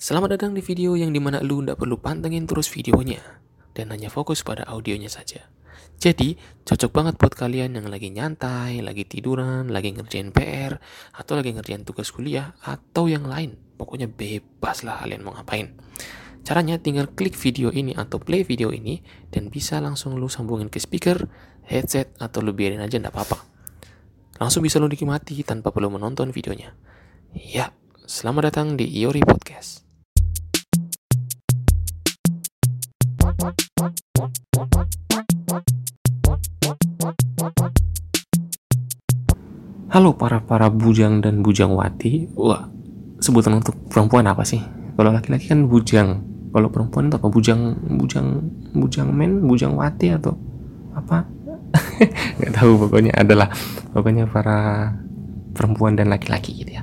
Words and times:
Selamat 0.00 0.32
datang 0.32 0.56
di 0.56 0.64
video 0.64 0.96
yang 0.96 1.12
di 1.12 1.20
mana 1.20 1.44
lu 1.44 1.60
ndak 1.60 1.76
perlu 1.76 2.00
pantengin 2.00 2.48
terus 2.48 2.72
videonya 2.72 3.20
dan 3.76 3.92
hanya 3.92 4.08
fokus 4.08 4.40
pada 4.40 4.64
audionya 4.64 5.12
saja. 5.12 5.44
Jadi, 6.00 6.40
cocok 6.64 6.88
banget 6.88 7.14
buat 7.20 7.36
kalian 7.36 7.76
yang 7.76 7.84
lagi 7.92 8.08
nyantai, 8.08 8.80
lagi 8.80 9.04
tiduran, 9.04 9.68
lagi 9.68 9.92
ngerjain 9.92 10.32
PR, 10.32 10.80
atau 11.12 11.36
lagi 11.36 11.52
ngerjain 11.52 11.84
tugas 11.84 12.08
kuliah, 12.16 12.56
atau 12.64 13.12
yang 13.12 13.28
lain. 13.28 13.60
Pokoknya 13.76 14.08
bebas 14.08 14.88
lah 14.88 15.04
kalian 15.04 15.20
mau 15.20 15.36
ngapain. 15.36 15.76
Caranya 16.48 16.80
tinggal 16.80 17.12
klik 17.12 17.36
video 17.36 17.68
ini 17.68 17.92
atau 17.92 18.16
play 18.16 18.40
video 18.40 18.72
ini 18.72 19.04
dan 19.28 19.52
bisa 19.52 19.84
langsung 19.84 20.16
lu 20.16 20.32
sambungin 20.32 20.72
ke 20.72 20.80
speaker, 20.80 21.28
headset, 21.68 22.16
atau 22.16 22.40
lu 22.40 22.56
biarin 22.56 22.80
aja 22.80 22.96
ndak 22.96 23.12
apa-apa. 23.12 23.44
Langsung 24.40 24.64
bisa 24.64 24.80
lu 24.80 24.88
nikmati 24.88 25.44
tanpa 25.44 25.68
perlu 25.68 25.92
menonton 25.92 26.32
videonya. 26.32 26.72
Ya, 27.36 27.76
selamat 28.08 28.48
datang 28.48 28.80
di 28.80 28.88
Iori 28.88 29.20
Podcast. 29.20 29.89
Halo 33.30 33.38
para 40.18 40.42
para 40.42 40.66
bujang 40.66 41.22
dan 41.22 41.38
bujangwati. 41.46 42.34
Wah, 42.34 42.66
sebutan 43.22 43.62
untuk 43.62 43.78
perempuan 43.86 44.26
apa 44.26 44.42
sih? 44.42 44.58
Kalau 44.98 45.14
laki-laki 45.14 45.46
kan 45.46 45.70
bujang. 45.70 46.26
Kalau 46.50 46.74
perempuan 46.74 47.06
itu 47.06 47.22
apa? 47.22 47.30
Bujang 47.30 47.78
bujang 48.02 48.50
bujang 48.74 49.14
men, 49.14 49.46
bujang 49.46 49.78
wati 49.78 50.10
atau 50.10 50.34
apa? 50.98 51.22
Gak 52.42 52.50
tahu 52.50 52.82
pokoknya 52.82 53.14
adalah 53.14 53.46
pokoknya 53.94 54.26
para 54.26 54.90
perempuan 55.54 55.94
dan 55.94 56.10
laki-laki 56.10 56.66
gitu 56.66 56.82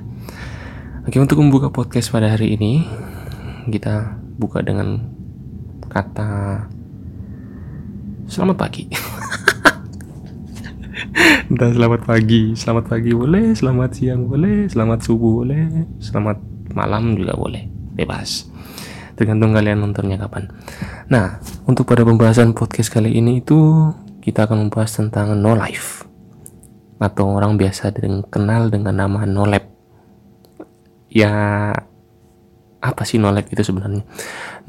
Oke, 1.04 1.20
untuk 1.20 1.44
membuka 1.44 1.68
podcast 1.68 2.08
pada 2.08 2.32
hari 2.32 2.56
ini 2.56 2.88
kita 3.68 4.16
buka 4.40 4.64
dengan 4.64 5.17
kata 5.88 6.64
selamat 8.28 8.56
pagi. 8.60 8.84
Entah 11.48 11.72
selamat 11.72 12.04
pagi, 12.04 12.52
selamat 12.52 12.84
pagi 12.92 13.16
boleh, 13.16 13.56
selamat 13.56 13.90
siang 13.96 14.28
boleh, 14.28 14.68
selamat 14.68 14.98
subuh 15.00 15.42
boleh, 15.42 15.88
selamat 15.96 16.36
malam 16.76 17.16
juga 17.16 17.32
boleh, 17.34 17.64
bebas. 17.96 18.44
Tergantung 19.16 19.56
kalian 19.56 19.82
nontonnya 19.82 20.20
kapan. 20.20 20.46
Nah, 21.08 21.40
untuk 21.64 21.88
pada 21.88 22.04
pembahasan 22.04 22.52
podcast 22.52 22.92
kali 22.92 23.16
ini 23.16 23.40
itu 23.40 23.90
kita 24.20 24.44
akan 24.44 24.68
membahas 24.68 25.00
tentang 25.00 25.34
no 25.40 25.56
life 25.56 26.04
atau 27.00 27.34
orang 27.34 27.56
biasa 27.56 27.96
dengan 27.96 28.22
kenal 28.28 28.68
dengan 28.68 28.94
nama 28.94 29.24
no 29.24 29.48
lab. 29.48 29.64
Ya 31.08 31.72
apa 32.78 33.02
sih 33.02 33.18
no 33.18 33.34
lab 33.34 33.46
itu 33.50 33.62
sebenarnya? 33.62 34.06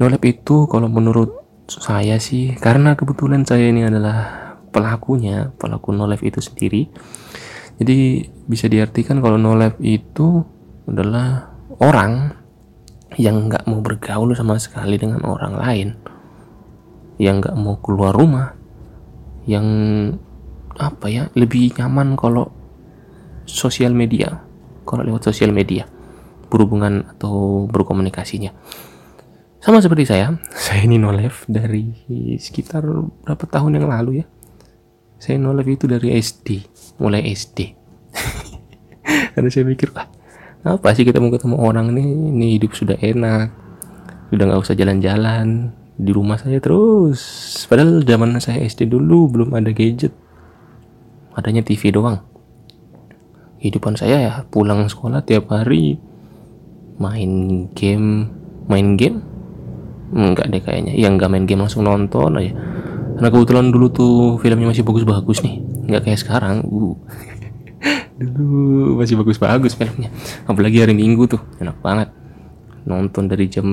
No 0.02 0.10
lab 0.10 0.22
itu 0.26 0.66
kalau 0.66 0.90
menurut 0.90 1.30
saya 1.70 2.18
sih 2.18 2.58
karena 2.58 2.98
kebetulan 2.98 3.46
saya 3.46 3.70
ini 3.70 3.86
adalah 3.86 4.50
pelakunya 4.74 5.54
pelaku 5.54 5.94
no 5.94 6.10
life 6.10 6.26
itu 6.26 6.42
sendiri. 6.42 6.90
Jadi 7.78 8.26
bisa 8.50 8.66
diartikan 8.66 9.22
kalau 9.22 9.38
no 9.38 9.54
life 9.54 9.78
itu 9.78 10.42
adalah 10.90 11.54
orang 11.78 12.34
yang 13.14 13.46
nggak 13.46 13.66
mau 13.70 13.82
bergaul 13.82 14.34
sama 14.34 14.58
sekali 14.58 14.98
dengan 14.98 15.22
orang 15.22 15.54
lain. 15.54 15.88
Yang 17.22 17.36
nggak 17.46 17.56
mau 17.58 17.78
keluar 17.78 18.10
rumah. 18.14 18.58
Yang 19.46 19.66
apa 20.80 21.06
ya 21.12 21.30
lebih 21.38 21.78
nyaman 21.78 22.18
kalau 22.18 22.50
sosial 23.46 23.94
media. 23.94 24.42
Kalau 24.82 25.06
lewat 25.06 25.30
sosial 25.30 25.54
media 25.54 25.86
berhubungan 26.50 27.06
atau 27.16 27.64
berkomunikasinya. 27.70 28.50
Sama 29.60 29.78
seperti 29.78 30.10
saya 30.10 30.34
saya 30.66 30.82
ini 30.84 30.98
no 30.98 31.14
life 31.14 31.46
dari 31.46 31.94
sekitar 32.36 32.82
berapa 33.24 33.44
tahun 33.46 33.78
yang 33.78 33.86
lalu 33.86 34.24
ya. 34.24 34.26
Saya 35.20 35.36
nolak 35.36 35.68
itu 35.68 35.84
dari 35.84 36.16
SD 36.16 36.64
mulai 36.96 37.28
SD 37.32 37.76
karena 39.36 39.48
saya 39.52 39.64
mikir 39.68 39.92
ah 39.96 40.08
apa 40.64 40.92
sih 40.92 41.04
kita 41.04 41.20
mau 41.20 41.32
ketemu 41.32 41.56
orang 41.60 41.92
ini 41.92 42.32
ini 42.32 42.46
hidup 42.56 42.72
sudah 42.76 42.96
enak 43.00 43.52
sudah 44.32 44.44
nggak 44.48 44.60
usah 44.64 44.76
jalan-jalan 44.76 45.76
di 46.00 46.10
rumah 46.16 46.40
saya 46.40 46.56
terus. 46.62 47.20
Padahal 47.68 48.00
zaman 48.00 48.40
saya 48.40 48.64
SD 48.64 48.88
dulu 48.88 49.28
belum 49.28 49.52
ada 49.52 49.68
gadget 49.74 50.16
adanya 51.36 51.60
TV 51.60 51.92
doang. 51.92 52.24
Kehidupan 53.60 54.00
saya 54.00 54.16
ya 54.24 54.32
pulang 54.48 54.88
sekolah 54.88 55.20
tiap 55.20 55.52
hari 55.52 56.00
main 57.00 57.32
game 57.72 58.28
main 58.68 58.94
game? 59.00 59.24
Enggak 60.12 60.52
deh 60.52 60.60
kayaknya. 60.60 60.92
Yang 60.94 61.12
enggak 61.18 61.30
main 61.32 61.46
game 61.48 61.62
langsung 61.64 61.82
nonton 61.88 62.36
aja. 62.36 62.52
Karena 63.16 63.28
kebetulan 63.32 63.66
dulu 63.72 63.86
tuh 63.90 64.14
filmnya 64.38 64.68
masih 64.70 64.84
bagus-bagus 64.84 65.40
nih. 65.42 65.56
Nggak 65.88 66.02
kayak 66.06 66.20
sekarang. 66.20 66.56
Uh. 66.68 66.94
dulu 68.20 69.00
masih 69.00 69.16
bagus-bagus 69.16 69.72
filmnya. 69.74 70.12
Apalagi 70.44 70.84
hari 70.84 70.92
minggu 70.92 71.24
tuh 71.24 71.40
enak 71.56 71.80
banget. 71.80 72.08
Nonton 72.84 73.26
dari 73.32 73.48
jam 73.48 73.66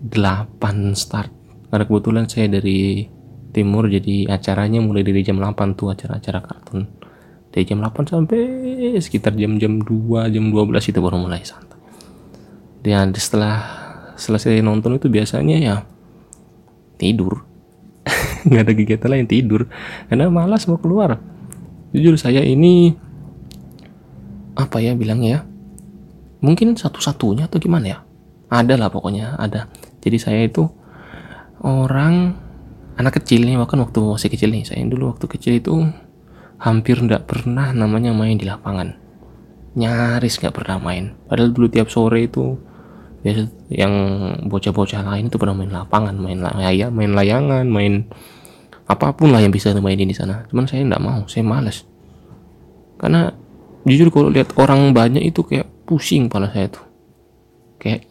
8 0.00 0.96
start. 0.96 1.30
Karena 1.70 1.84
kebetulan 1.86 2.24
saya 2.26 2.48
dari 2.50 3.04
timur 3.50 3.90
jadi 3.90 4.30
acaranya 4.30 4.80
mulai 4.80 5.04
dari 5.04 5.20
jam 5.20 5.36
8 5.38 5.76
tuh 5.76 5.92
acara-acara 5.92 6.40
kartun. 6.40 6.88
Dari 7.50 7.64
jam 7.66 7.82
8 7.82 8.06
sampai 8.06 8.40
sekitar 9.02 9.34
jam-jam 9.34 9.82
2 9.82 10.30
jam 10.30 10.44
12 10.54 10.90
itu 10.94 10.98
baru 11.02 11.18
mulai 11.18 11.42
santai 11.42 11.69
dan 12.80 13.12
setelah 13.16 13.56
selesai 14.16 14.60
nonton 14.64 14.96
itu 14.96 15.08
biasanya 15.08 15.56
ya 15.60 15.76
tidur. 17.00 17.44
Nggak 18.48 18.62
ada 18.64 18.72
kegiatan 18.72 19.10
lain 19.10 19.26
tidur. 19.28 19.68
Karena 20.08 20.28
malas 20.32 20.68
mau 20.68 20.80
keluar. 20.80 21.20
Jujur 21.90 22.14
saya 22.16 22.44
ini 22.44 22.94
apa 24.54 24.82
ya 24.82 24.92
bilangnya 24.92 25.30
ya 25.30 25.40
mungkin 26.44 26.74
satu-satunya 26.76 27.46
atau 27.48 27.60
gimana 27.60 27.86
ya? 27.86 27.98
Ada 28.50 28.74
lah 28.74 28.90
pokoknya 28.90 29.38
ada. 29.38 29.70
Jadi 30.02 30.16
saya 30.18 30.40
itu 30.42 30.66
orang 31.62 32.34
anak 32.98 33.22
kecil 33.22 33.46
nih 33.46 33.60
bahkan 33.60 33.78
waktu 33.78 34.00
masih 34.02 34.32
kecil 34.32 34.50
nih. 34.50 34.66
Saya 34.66 34.82
dulu 34.88 35.14
waktu 35.14 35.26
kecil 35.30 35.60
itu 35.60 35.74
hampir 36.58 36.98
nggak 36.98 37.30
pernah 37.30 37.70
namanya 37.70 38.10
main 38.10 38.34
di 38.34 38.48
lapangan. 38.48 38.96
Nyaris 39.78 40.42
nggak 40.42 40.56
pernah 40.56 40.82
main. 40.82 41.14
Padahal 41.30 41.54
dulu 41.54 41.70
tiap 41.70 41.92
sore 41.92 42.26
itu 42.26 42.58
biasa 43.20 43.52
yang 43.68 43.92
bocah-bocah 44.48 45.04
lain 45.04 45.28
itu 45.28 45.36
pernah 45.36 45.52
main 45.52 45.68
lapangan 45.68 46.16
main 46.16 46.40
layang 46.40 46.92
main 46.92 47.12
layangan 47.12 47.68
main 47.68 48.08
apa 48.90 49.14
pun 49.14 49.30
lah 49.30 49.38
yang 49.38 49.54
bisa 49.54 49.70
mainin 49.78 50.10
di 50.10 50.16
sana. 50.18 50.42
Cuman 50.50 50.66
saya 50.66 50.82
nggak 50.82 51.02
mau 51.02 51.22
saya 51.30 51.46
males. 51.46 51.86
Karena 52.98 53.30
jujur 53.86 54.10
kalau 54.10 54.34
lihat 54.34 54.50
orang 54.58 54.90
banyak 54.90 55.22
itu 55.22 55.46
kayak 55.46 55.70
pusing 55.86 56.26
pala 56.26 56.50
saya 56.50 56.66
tuh. 56.66 56.82
Kayak 57.78 58.10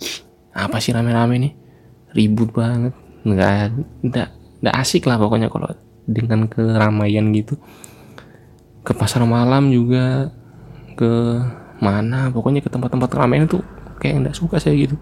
apa 0.55 0.79
sih 0.79 0.95
rame-rame 0.95 1.35
nih? 1.35 1.53
Ribut 2.15 2.55
banget. 2.55 2.95
Nggak 3.27 3.75
nggak 4.07 4.27
nggak 4.63 4.75
asik 4.79 5.03
lah 5.03 5.19
pokoknya 5.19 5.51
kalau 5.51 5.67
dengan 6.07 6.47
keramaian 6.47 7.27
gitu. 7.35 7.59
Ke 8.87 8.95
pasar 8.95 9.27
malam 9.27 9.67
juga 9.75 10.31
ke 10.95 11.43
mana 11.83 12.31
pokoknya 12.31 12.63
ke 12.63 12.71
tempat-tempat 12.71 13.07
keramaian 13.11 13.47
itu 13.47 13.59
kayak 13.99 14.25
nggak 14.25 14.37
suka 14.37 14.57
saya 14.57 14.73
gitu. 14.79 14.95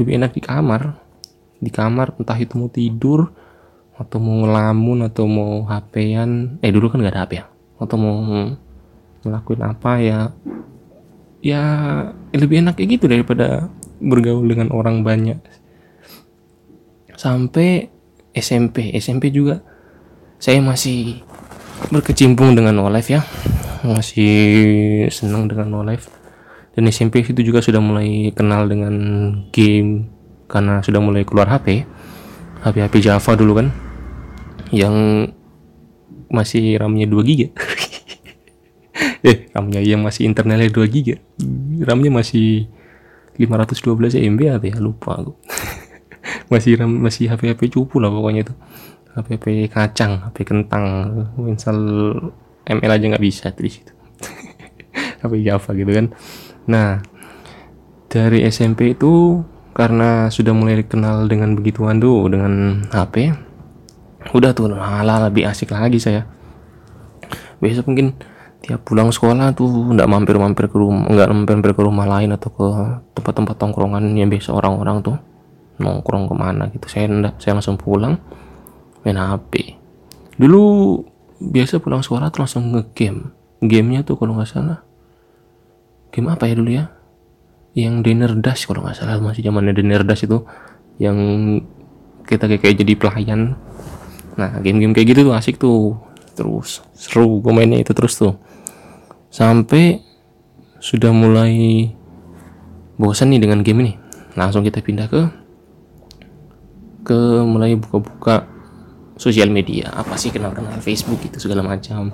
Lebih 0.00 0.18
enak 0.18 0.32
di 0.34 0.42
kamar. 0.42 0.96
Di 1.60 1.70
kamar 1.70 2.16
entah 2.16 2.38
itu 2.38 2.56
mau 2.56 2.72
tidur 2.72 3.30
atau 3.98 4.22
mau 4.22 4.46
ngelamun 4.46 5.10
atau 5.10 5.26
mau 5.26 5.66
HP-an 5.66 6.62
eh 6.62 6.70
dulu 6.70 6.86
kan 6.88 7.02
nggak 7.02 7.14
ada 7.14 7.22
HP 7.26 7.32
ya. 7.38 7.44
Atau 7.78 7.96
mau 8.00 8.16
ngelakuin 9.22 9.62
apa 9.62 9.92
ya. 10.00 10.20
Ya 11.38 11.62
lebih 12.34 12.66
enak 12.66 12.80
kayak 12.80 12.98
gitu 12.98 13.06
daripada 13.06 13.70
bergaul 14.00 14.46
dengan 14.46 14.74
orang 14.74 15.06
banyak. 15.06 15.38
Sampai 17.18 17.90
SMP 18.34 18.94
SMP 18.94 19.34
juga 19.34 19.62
saya 20.38 20.62
masih 20.62 21.22
berkecimpung 21.90 22.54
dengan 22.54 22.78
no 22.78 22.86
life 22.90 23.10
ya. 23.10 23.22
Masih 23.82 25.06
senang 25.10 25.46
dengan 25.46 25.70
no 25.70 25.82
life 25.86 26.17
dan 26.78 26.86
SMP 26.94 27.26
itu 27.26 27.42
juga 27.42 27.58
sudah 27.58 27.82
mulai 27.82 28.30
kenal 28.30 28.70
dengan 28.70 28.94
game 29.50 30.06
karena 30.46 30.78
sudah 30.78 31.02
mulai 31.02 31.26
keluar 31.26 31.50
HP 31.50 31.82
HP 32.62 32.76
HP 32.86 32.94
Java 33.02 33.32
dulu 33.34 33.58
kan 33.58 33.74
yang 34.70 35.26
masih 36.30 36.78
RAM-nya 36.78 37.10
2 37.10 37.18
GB 37.26 37.50
eh 39.26 39.50
RAM-nya 39.50 39.82
yang 39.82 40.06
masih 40.06 40.30
internalnya 40.30 40.70
2 40.70 40.86
GB 40.86 41.18
RAM-nya 41.82 42.14
masih 42.14 42.70
512 43.42 44.14
MB 44.38 44.40
apa 44.54 44.66
ya 44.66 44.76
lupa 44.82 45.14
aku. 45.14 45.32
Masih 46.50 46.74
RAM 46.74 46.90
masih 47.06 47.30
HP 47.30 47.54
HP 47.54 47.70
cupu 47.70 48.02
lah 48.02 48.10
pokoknya 48.10 48.42
itu. 48.42 48.54
HP 49.14 49.26
HP 49.38 49.46
kacang 49.70 50.26
HP 50.26 50.42
kentang. 50.42 50.84
Install 51.38 51.78
ML 52.68 52.90
aja 52.92 53.04
nggak 53.08 53.24
bisa 53.24 53.48
di 53.56 53.72
situ 53.72 53.92
HP 55.24 55.32
Java 55.42 55.70
gitu 55.74 55.90
kan 55.90 56.06
Nah, 56.68 57.00
dari 58.12 58.44
SMP 58.44 58.92
itu 58.92 59.40
karena 59.72 60.28
sudah 60.28 60.52
mulai 60.52 60.84
kenal 60.84 61.24
dengan 61.24 61.54
begituan 61.54 62.02
tuh 62.02 62.28
dengan 62.28 62.82
HP 62.90 63.30
udah 64.34 64.50
tuh 64.52 64.68
malah 64.74 65.30
lebih 65.30 65.48
asik 65.48 65.72
lagi 65.72 65.96
saya. 65.96 66.28
Besok 67.62 67.88
mungkin 67.88 68.18
tiap 68.60 68.84
pulang 68.84 69.14
sekolah 69.14 69.54
tuh 69.54 69.70
nggak 69.94 70.08
mampir-mampir 70.10 70.66
ke 70.66 70.76
rumah 70.76 71.06
nggak 71.06 71.28
mampir 71.30 71.72
ke 71.72 71.82
rumah 71.84 72.04
lain 72.04 72.34
atau 72.34 72.50
ke 72.50 72.66
tempat-tempat 73.16 73.54
tongkrongan 73.54 74.12
yang 74.18 74.28
biasa 74.28 74.50
orang-orang 74.50 75.00
tuh 75.00 75.16
nongkrong 75.78 76.26
ke 76.26 76.34
mana 76.34 76.68
gitu. 76.74 76.90
Saya 76.90 77.06
enggak 77.06 77.38
saya 77.38 77.56
langsung 77.56 77.78
pulang 77.78 78.18
main 79.06 79.16
HP 79.16 79.78
dulu 80.36 81.00
biasa 81.38 81.78
pulang 81.78 82.02
sekolah 82.02 82.34
tuh 82.34 82.42
langsung 82.42 82.74
ngegame. 82.74 83.30
Gamenya 83.58 84.02
tuh 84.02 84.18
kalau 84.18 84.38
nggak 84.38 84.50
salah 84.50 84.87
game 86.18 86.34
apa 86.34 86.50
ya 86.50 86.58
dulu 86.58 86.70
ya? 86.74 86.90
Yang 87.78 87.94
dinner 88.02 88.34
dash 88.42 88.66
kalau 88.66 88.82
nggak 88.82 88.98
salah 88.98 89.22
masih 89.22 89.46
zamannya 89.46 89.70
dinner 89.70 90.02
dash 90.02 90.26
itu. 90.26 90.42
Yang 90.98 91.18
kita 92.26 92.50
kayak, 92.50 92.62
kayak 92.66 92.76
jadi 92.82 92.92
pelayan. 92.98 93.54
Nah 94.34 94.58
game-game 94.58 94.90
kayak 94.90 95.14
gitu 95.14 95.30
tuh 95.30 95.34
asik 95.38 95.62
tuh. 95.62 95.94
Terus 96.34 96.82
seru 96.98 97.38
gue 97.38 97.54
mainnya 97.54 97.78
itu 97.78 97.94
terus 97.94 98.18
tuh. 98.18 98.34
Sampai 99.30 100.02
sudah 100.82 101.14
mulai 101.14 101.86
bosan 102.98 103.30
nih 103.30 103.46
dengan 103.46 103.62
game 103.62 103.86
ini. 103.86 103.92
Langsung 104.34 104.66
kita 104.66 104.82
pindah 104.82 105.06
ke 105.06 105.22
ke 107.06 107.18
mulai 107.46 107.78
buka-buka 107.78 108.44
sosial 109.14 109.54
media. 109.54 109.94
Apa 109.94 110.18
sih 110.18 110.34
kenal-kenal 110.34 110.82
Facebook 110.82 111.22
itu 111.22 111.38
segala 111.38 111.62
macam. 111.62 112.10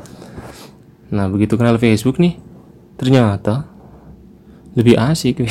Nah 1.08 1.26
begitu 1.32 1.56
kenal 1.56 1.80
Facebook 1.80 2.20
nih 2.20 2.36
ternyata 2.94 3.73
lebih 4.74 4.94
asik. 4.98 5.42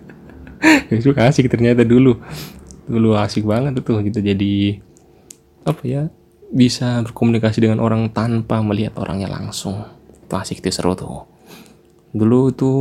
Facebook 0.90 1.18
asik 1.18 1.46
ternyata 1.50 1.86
dulu. 1.86 2.18
Dulu 2.90 3.16
asik 3.16 3.46
banget 3.46 3.78
tuh 3.80 4.02
gitu. 4.02 4.18
Jadi 4.20 4.78
apa 5.64 5.82
ya 5.86 6.02
bisa 6.50 6.98
berkomunikasi 7.06 7.62
dengan 7.62 7.78
orang 7.78 8.10
tanpa 8.10 8.58
melihat 8.60 8.98
orangnya 8.98 9.30
langsung. 9.30 9.86
Itu 10.26 10.34
asik 10.34 10.62
itu 10.62 10.70
seru 10.74 10.98
tuh. 10.98 11.26
Dulu 12.10 12.50
itu 12.50 12.72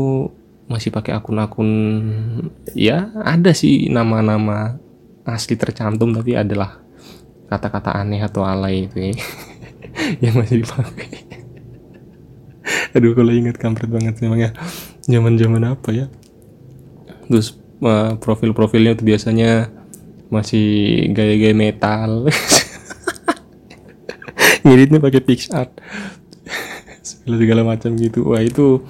masih 0.69 0.93
pakai 0.93 1.17
akun-akun 1.17 1.69
ya 2.77 3.09
ada 3.25 3.57
sih 3.57 3.89
nama-nama 3.89 4.77
asli 5.25 5.57
tercantum 5.57 6.13
tapi 6.13 6.37
adalah 6.37 6.77
kata-kata 7.49 7.97
aneh 7.97 8.21
atau 8.21 8.45
alay 8.45 8.85
itu 8.85 8.97
ya. 8.97 9.13
Yang 10.25 10.33
masih 10.37 10.55
dipakai. 10.65 11.09
Aduh 12.97 13.13
kalau 13.17 13.33
ingat 13.33 13.57
kampret 13.57 13.89
banget 13.89 14.21
memang 14.21 14.49
zaman 15.09 15.33
zaman 15.35 15.65
apa 15.65 15.89
ya? 15.89 16.05
Terus 17.25 17.57
uh, 17.81 18.13
profil-profilnya 18.21 18.93
tuh 18.93 19.09
biasanya 19.09 19.73
masih 20.29 21.09
gaya-gaya 21.09 21.57
metal. 21.57 22.29
Ngeditnya 24.63 25.01
pakai 25.01 25.21
pixart 25.25 25.73
segala 27.01 27.35
segala 27.41 27.61
macam 27.65 27.97
gitu. 27.97 28.29
Wah 28.29 28.45
itu 28.45 28.85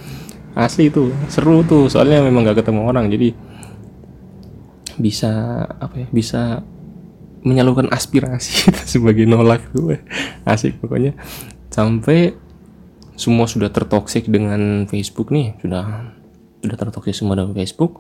asli 0.54 0.92
itu 0.92 1.16
seru 1.32 1.64
tuh. 1.64 1.88
Soalnya 1.88 2.20
memang 2.20 2.44
gak 2.44 2.60
ketemu 2.60 2.84
orang. 2.84 3.08
Jadi 3.08 3.32
bisa 5.00 5.64
apa 5.80 5.96
ya 5.96 6.08
bisa 6.12 6.60
menyalurkan 7.40 7.88
aspirasi 7.88 8.68
sebagai 9.00 9.24
no 9.24 9.40
life 9.40 9.72
gue 9.72 10.04
asik 10.44 10.84
pokoknya. 10.84 11.16
Sampai 11.72 12.36
semua 13.20 13.52
sudah 13.52 13.68
tertoksik 13.68 14.32
dengan 14.32 14.88
Facebook 14.88 15.36
nih 15.36 15.60
sudah 15.60 16.16
sudah 16.64 16.78
tertoksik 16.80 17.12
semua 17.12 17.36
dengan 17.36 17.52
Facebook 17.52 18.00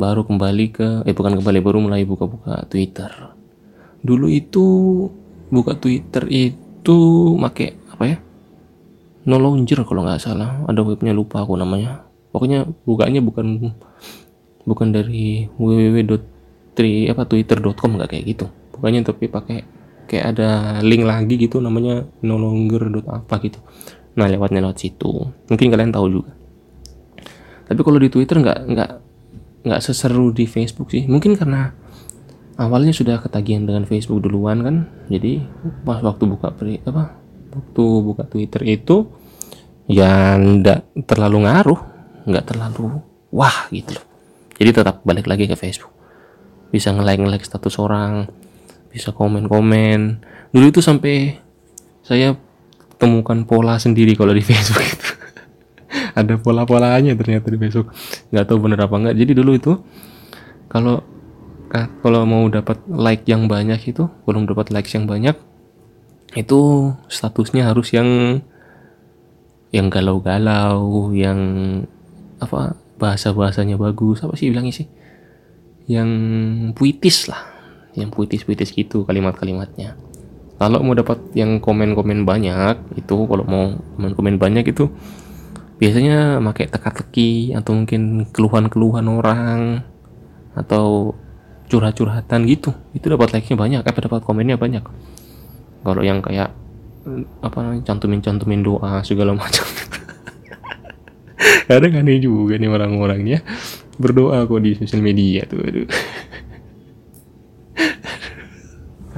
baru 0.00 0.24
kembali 0.24 0.64
ke 0.72 0.88
eh 1.04 1.12
bukan 1.12 1.36
kembali 1.36 1.60
baru 1.60 1.78
mulai 1.84 2.08
buka-buka 2.08 2.64
Twitter. 2.72 3.12
Dulu 4.00 4.26
itu 4.32 4.64
buka 5.52 5.76
Twitter 5.76 6.24
itu 6.32 6.98
make 7.36 7.76
apa 7.92 8.04
ya? 8.08 8.16
No 9.28 9.36
longer 9.36 9.84
kalau 9.84 10.00
nggak 10.02 10.24
salah 10.24 10.64
ada 10.64 10.80
webnya 10.80 11.12
lupa 11.12 11.44
aku 11.44 11.52
namanya. 11.60 12.08
Pokoknya 12.32 12.64
bukanya 12.88 13.20
bukan 13.20 13.76
bukan 14.64 14.88
dari 14.96 15.44
www.tri 15.60 17.12
apa 17.12 17.28
twitter.com 17.28 18.00
nggak 18.00 18.16
kayak 18.16 18.24
gitu. 18.32 18.46
Bukannya 18.72 19.04
tapi 19.04 19.28
pakai 19.28 19.58
kayak 20.08 20.24
ada 20.34 20.80
link 20.80 21.04
lagi 21.04 21.36
gitu 21.36 21.60
namanya 21.60 22.08
no 22.24 22.40
longer 22.40 22.88
apa 23.12 23.38
gitu 23.44 23.60
nah 24.12 24.28
lewatnya 24.28 24.60
lewat 24.60 24.78
situ. 24.80 25.32
Mungkin 25.48 25.66
kalian 25.72 25.92
tahu 25.92 26.06
juga. 26.08 26.32
Tapi 27.68 27.80
kalau 27.80 27.98
di 28.00 28.08
Twitter 28.12 28.36
nggak 28.42 28.58
nggak 28.68 28.90
nggak 29.64 29.80
seseru 29.80 30.34
di 30.34 30.44
Facebook 30.44 30.92
sih. 30.92 31.08
Mungkin 31.08 31.38
karena 31.38 31.72
awalnya 32.60 32.92
sudah 32.92 33.22
ketagihan 33.22 33.64
dengan 33.64 33.88
Facebook 33.88 34.20
duluan 34.20 34.60
kan. 34.60 34.76
Jadi 35.08 35.40
pas 35.86 36.04
waktu 36.04 36.28
buka 36.28 36.52
peri, 36.52 36.82
apa 36.84 37.16
waktu 37.52 37.84
buka 38.04 38.28
Twitter 38.28 38.60
itu 38.68 39.08
ya 39.88 40.36
ndak 40.36 41.08
terlalu 41.08 41.48
ngaruh. 41.48 41.80
Nggak 42.28 42.44
terlalu 42.54 43.00
wah 43.32 43.66
gitu 43.72 43.96
loh. 43.96 44.04
Jadi 44.60 44.70
tetap 44.70 45.00
balik 45.02 45.26
lagi 45.26 45.48
ke 45.48 45.56
Facebook. 45.56 45.90
Bisa 46.68 46.92
nge-like 46.92 47.20
nge-like 47.24 47.46
status 47.48 47.80
orang 47.80 48.28
bisa 48.92 49.10
komen-komen. 49.16 50.20
Dulu 50.52 50.66
itu 50.68 50.84
sampai 50.84 51.40
saya 52.04 52.36
temukan 53.02 53.42
pola 53.42 53.82
sendiri 53.82 54.14
kalau 54.14 54.30
di 54.30 54.46
Facebook 54.48 54.86
itu. 54.86 55.08
Ada 56.14 56.38
pola-polanya 56.38 57.18
ternyata 57.18 57.50
di 57.50 57.58
Facebook. 57.58 57.90
Nggak 58.30 58.44
tahu 58.46 58.58
bener 58.62 58.78
apa 58.86 58.94
nggak. 58.94 59.16
Jadi 59.18 59.32
dulu 59.34 59.50
itu 59.58 59.72
kalau 60.70 61.02
kalau 62.04 62.22
mau 62.28 62.46
dapat 62.46 62.78
like 62.86 63.26
yang 63.26 63.50
banyak 63.50 63.80
itu 63.82 64.06
belum 64.28 64.46
dapat 64.46 64.70
like 64.70 64.92
yang 64.92 65.08
banyak 65.08 65.34
itu 66.36 66.92
statusnya 67.08 67.72
harus 67.72 67.96
yang 67.96 68.40
yang 69.72 69.88
galau-galau 69.88 71.10
yang 71.16 71.40
apa 72.38 72.78
bahasa 73.00 73.34
bahasanya 73.34 73.74
bagus. 73.74 74.22
Apa 74.22 74.38
sih 74.38 74.54
bilangnya 74.54 74.84
sih? 74.84 74.88
Yang 75.90 76.10
puitis 76.78 77.26
lah. 77.26 77.42
Yang 77.92 78.16
puitis-puitis 78.16 78.72
gitu 78.72 79.04
kalimat-kalimatnya 79.04 80.11
kalau 80.62 80.78
mau 80.86 80.94
dapat 80.94 81.18
yang 81.34 81.58
komen-komen 81.58 82.22
banyak 82.22 82.78
itu 82.94 83.16
kalau 83.26 83.42
mau 83.42 83.74
komen-komen 83.98 84.38
banyak 84.38 84.70
itu 84.70 84.94
biasanya 85.82 86.38
pakai 86.38 86.70
teka-teki 86.70 87.58
atau 87.58 87.74
mungkin 87.74 88.30
keluhan-keluhan 88.30 89.10
orang 89.10 89.82
atau 90.54 91.18
curhat-curhatan 91.66 92.46
gitu. 92.46 92.70
Itu 92.94 93.10
dapat 93.10 93.34
like-nya 93.34 93.58
banyak 93.58 93.82
apa 93.82 93.98
dapat 94.06 94.22
komennya 94.22 94.54
banyak. 94.54 94.86
Kalau 95.82 96.02
yang 96.06 96.22
kayak 96.22 96.54
apa 97.42 97.58
namanya 97.58 97.82
cantumin-cantumin 97.82 98.62
doa 98.62 99.02
segala 99.02 99.34
macam. 99.42 99.66
Kadang 101.66 101.98
aneh 101.98 102.22
juga 102.22 102.54
nih 102.54 102.70
orang-orangnya 102.70 103.42
berdoa 103.98 104.46
kok 104.46 104.62
di 104.62 104.78
sosial 104.78 105.02
media 105.02 105.42
tuh 105.42 105.58
aduh. 105.58 105.90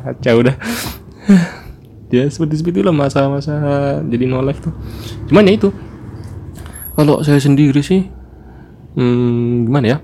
Kacau 0.01 0.41
udah 0.41 0.57
ya 2.15 2.25
seperti 2.29 2.61
seperti 2.61 2.77
itulah 2.83 2.95
masa-masa 2.95 3.55
jadi 4.07 4.25
no 4.29 4.41
life 4.45 4.61
tuh. 4.63 4.75
Cuman 5.31 5.49
ya 5.49 5.55
itu. 5.57 5.71
Kalau 6.95 7.27
saya 7.27 7.43
sendiri 7.43 7.83
sih 7.83 8.07
hmm, 8.95 9.67
gimana 9.67 9.87
ya? 9.87 9.99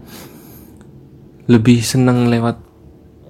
Lebih 1.46 1.78
senang 1.86 2.26
lewat 2.26 2.58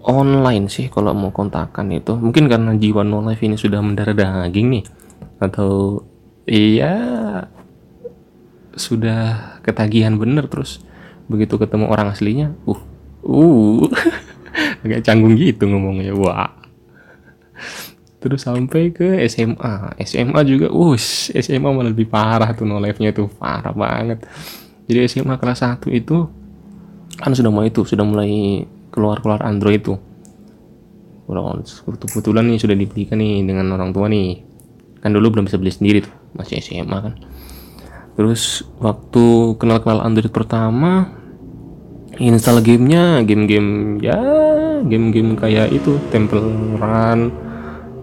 online 0.09 0.73
sih 0.73 0.89
kalau 0.89 1.13
mau 1.13 1.29
kontakan 1.29 1.93
itu. 1.93 2.17
Mungkin 2.17 2.49
karena 2.49 2.73
jiwa 2.77 3.05
no 3.05 3.21
life 3.21 3.45
ini 3.45 3.61
sudah 3.61 3.85
mendarah 3.85 4.17
daging 4.17 4.81
nih. 4.81 4.85
Atau 5.41 6.05
iya 6.49 6.97
sudah 8.73 9.61
ketagihan 9.61 10.17
bener 10.17 10.49
terus. 10.49 10.81
Begitu 11.29 11.61
ketemu 11.61 11.93
orang 11.93 12.11
aslinya 12.11 12.57
uh 12.65 12.81
uh 13.25 13.85
agak 14.85 15.05
canggung 15.05 15.37
gitu 15.37 15.69
ngomongnya 15.69 16.17
wah 16.17 16.60
terus 18.21 18.45
sampai 18.45 18.93
ke 18.93 19.17
SMA 19.33 19.97
SMA 20.05 20.41
juga 20.45 20.69
us 20.69 21.33
SMA 21.33 21.73
malah 21.73 21.89
lebih 21.89 22.05
parah 22.05 22.53
tuh 22.53 22.69
no 22.69 22.77
life 22.77 23.01
nya 23.01 23.17
tuh 23.17 23.33
parah 23.33 23.73
banget. 23.73 24.29
Jadi 24.85 25.09
SMA 25.09 25.41
kelas 25.41 25.65
1 25.65 25.89
itu 25.89 26.29
kan 27.17 27.33
sudah 27.33 27.49
mulai 27.49 27.73
itu 27.73 27.87
sudah 27.89 28.05
mulai 28.05 28.65
keluar-keluar 28.93 29.41
Android 29.47 29.81
itu 29.81 29.95
kebetulan 32.11 32.51
nih 32.51 32.59
sudah 32.59 32.75
dibelikan 32.75 33.23
nih 33.23 33.47
dengan 33.47 33.71
orang 33.73 33.95
tua 33.95 34.11
nih. 34.11 34.43
Kan 35.01 35.17
dulu 35.17 35.39
belum 35.39 35.49
bisa 35.49 35.57
beli 35.57 35.73
sendiri 35.73 36.05
tuh 36.05 36.13
masih 36.37 36.61
SMA 36.61 36.99
kan. 37.01 37.15
Terus 38.19 38.67
waktu 38.83 39.57
kenal-kenal 39.57 40.05
Android 40.05 40.29
pertama 40.29 41.09
install 42.21 42.61
gamenya 42.61 43.25
game-game 43.25 43.97
ya 44.05 44.21
game-game 44.85 45.41
kayak 45.41 45.73
itu 45.73 45.97
Temple 46.13 46.77
Run 46.77 47.33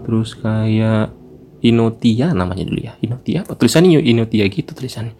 terus 0.08 0.32
kayak 0.32 1.12
Inotia 1.60 2.32
namanya 2.32 2.64
dulu 2.64 2.80
ya. 2.80 2.96
Inotia 3.04 3.44
apa? 3.44 3.52
Tulisannya 3.52 4.00
Inotia 4.00 4.48
gitu 4.48 4.72
tulisannya 4.72 5.12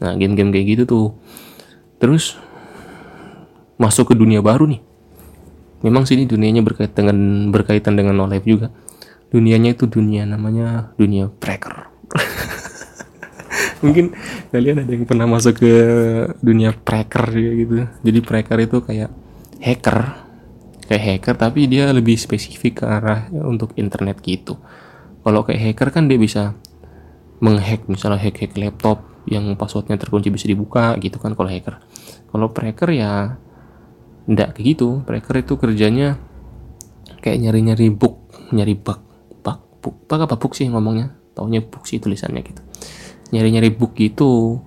nah 0.00 0.16
game-game 0.16 0.50
kayak 0.50 0.66
gitu 0.72 0.82
tuh. 0.88 1.08
Terus 2.00 2.40
masuk 3.76 4.10
ke 4.10 4.14
dunia 4.16 4.40
baru 4.40 4.64
nih. 4.72 4.80
Memang 5.84 6.08
sini 6.08 6.24
dunianya 6.24 6.64
berkaitan 6.64 7.04
dengan 7.04 7.18
berkaitan 7.52 7.92
dengan 7.92 8.16
no 8.16 8.24
life 8.24 8.48
juga. 8.48 8.72
Dunianya 9.28 9.76
itu 9.76 9.84
dunia 9.84 10.24
namanya 10.24 10.96
dunia 10.96 11.28
breaker 11.28 11.92
mungkin 13.84 14.14
kalian 14.54 14.86
ada 14.86 14.92
yang 14.94 15.04
pernah 15.04 15.26
masuk 15.26 15.60
ke 15.60 15.74
dunia 16.38 16.72
preker 16.72 17.26
gitu. 17.34 17.88
Jadi 18.06 18.18
preker 18.22 18.58
itu 18.62 18.78
kayak 18.80 19.10
hacker 19.58 19.98
kayak 20.92 21.24
hacker 21.24 21.40
tapi 21.40 21.64
dia 21.72 21.88
lebih 21.88 22.20
spesifik 22.20 22.82
ke 22.82 22.84
arah 22.84 23.32
untuk 23.32 23.72
internet 23.80 24.20
gitu. 24.20 24.60
Kalau 25.24 25.40
kayak 25.40 25.72
hacker 25.72 25.88
kan 25.88 26.04
dia 26.04 26.20
bisa 26.20 26.52
menghack 27.40 27.88
misalnya 27.88 28.20
hack 28.20 28.44
hack 28.44 28.52
laptop 28.60 29.00
yang 29.24 29.48
passwordnya 29.56 29.96
terkunci 29.96 30.28
bisa 30.28 30.44
dibuka 30.44 30.92
gitu 31.00 31.16
kan 31.16 31.32
kalau 31.32 31.48
hacker. 31.48 31.80
Kalau 32.28 32.52
preker 32.52 32.92
ya 32.92 33.40
ndak 34.28 34.52
kayak 34.52 34.76
gitu. 34.76 35.00
Preker 35.08 35.40
itu 35.40 35.56
kerjanya 35.56 36.20
kayak 37.24 37.40
nyari 37.40 37.72
nyari 37.72 37.88
book 37.88 38.28
nyari 38.52 38.76
bug 38.76 39.00
bug 39.40 39.58
bug 39.80 39.96
bug 40.04 40.20
apa 40.28 40.36
bug 40.36 40.52
sih 40.52 40.68
ngomongnya? 40.68 41.16
Taunya 41.32 41.64
bug 41.64 41.88
sih 41.88 42.04
tulisannya 42.04 42.44
gitu. 42.44 42.60
Nyari-nyari 43.32 43.72
book 43.72 43.96
gitu 43.96 44.60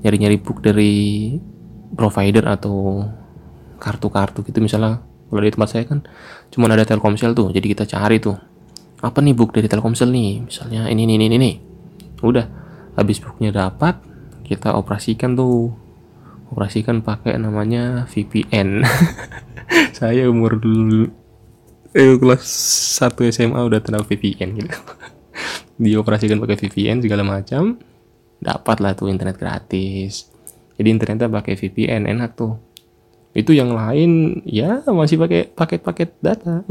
nyari-nyari 0.00 0.40
book 0.40 0.64
dari 0.64 1.36
provider 1.92 2.48
atau 2.48 3.04
kartu-kartu 3.76 4.40
gitu. 4.48 4.64
Misalnya 4.64 5.04
kalau 5.28 5.40
di 5.44 5.52
tempat 5.52 5.68
saya 5.68 5.84
kan 5.84 6.00
cuma 6.48 6.72
ada 6.72 6.88
Telkomsel 6.88 7.36
tuh 7.36 7.52
jadi 7.52 7.66
kita 7.68 7.84
cari 7.84 8.16
tuh. 8.18 8.36
Apa 8.98 9.22
nih 9.22 9.36
book 9.36 9.54
dari 9.54 9.70
Telkomsel 9.70 10.10
nih? 10.10 10.48
Misalnya 10.48 10.90
ini 10.90 11.06
ini 11.06 11.14
ini 11.20 11.36
ini 11.36 11.52
udah 12.18 12.46
habis 12.98 13.22
booknya 13.22 13.54
dapat 13.54 14.00
kita 14.42 14.74
operasikan 14.74 15.36
tuh. 15.36 15.70
Operasikan 16.48 17.04
pakai 17.04 17.36
namanya 17.36 18.08
VPN 18.08 18.80
saya 19.98 20.32
umur 20.32 20.56
dulu 20.56 21.12
eh, 21.92 22.16
kelas 22.16 22.44
1 23.04 23.20
SMA 23.28 23.60
udah 23.60 23.80
tahu 23.84 24.04
VPN 24.14 24.56
gitu. 24.56 24.72
Dioperasikan 25.82 26.40
pakai 26.40 26.56
VPN 26.56 27.04
segala 27.04 27.22
macam. 27.22 27.76
Dapat 28.38 28.76
lah 28.80 28.96
tuh 28.96 29.12
internet 29.12 29.36
gratis. 29.36 30.30
Jadi 30.78 30.88
internetnya 30.88 31.28
pakai 31.28 31.58
VPN 31.58 32.06
enak 32.06 32.38
tuh 32.38 32.56
itu 33.36 33.52
yang 33.52 33.76
lain 33.76 34.40
ya 34.48 34.80
masih 34.88 35.20
pakai 35.20 35.52
paket-paket 35.52 36.10
data. 36.20 36.64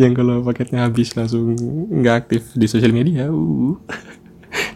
Yang 0.00 0.12
kalau 0.20 0.44
paketnya 0.44 0.88
habis 0.88 1.12
langsung 1.16 1.56
nggak 1.88 2.16
aktif 2.24 2.52
di 2.56 2.64
sosial 2.68 2.92
media 2.92 3.28
uh. 3.28 3.76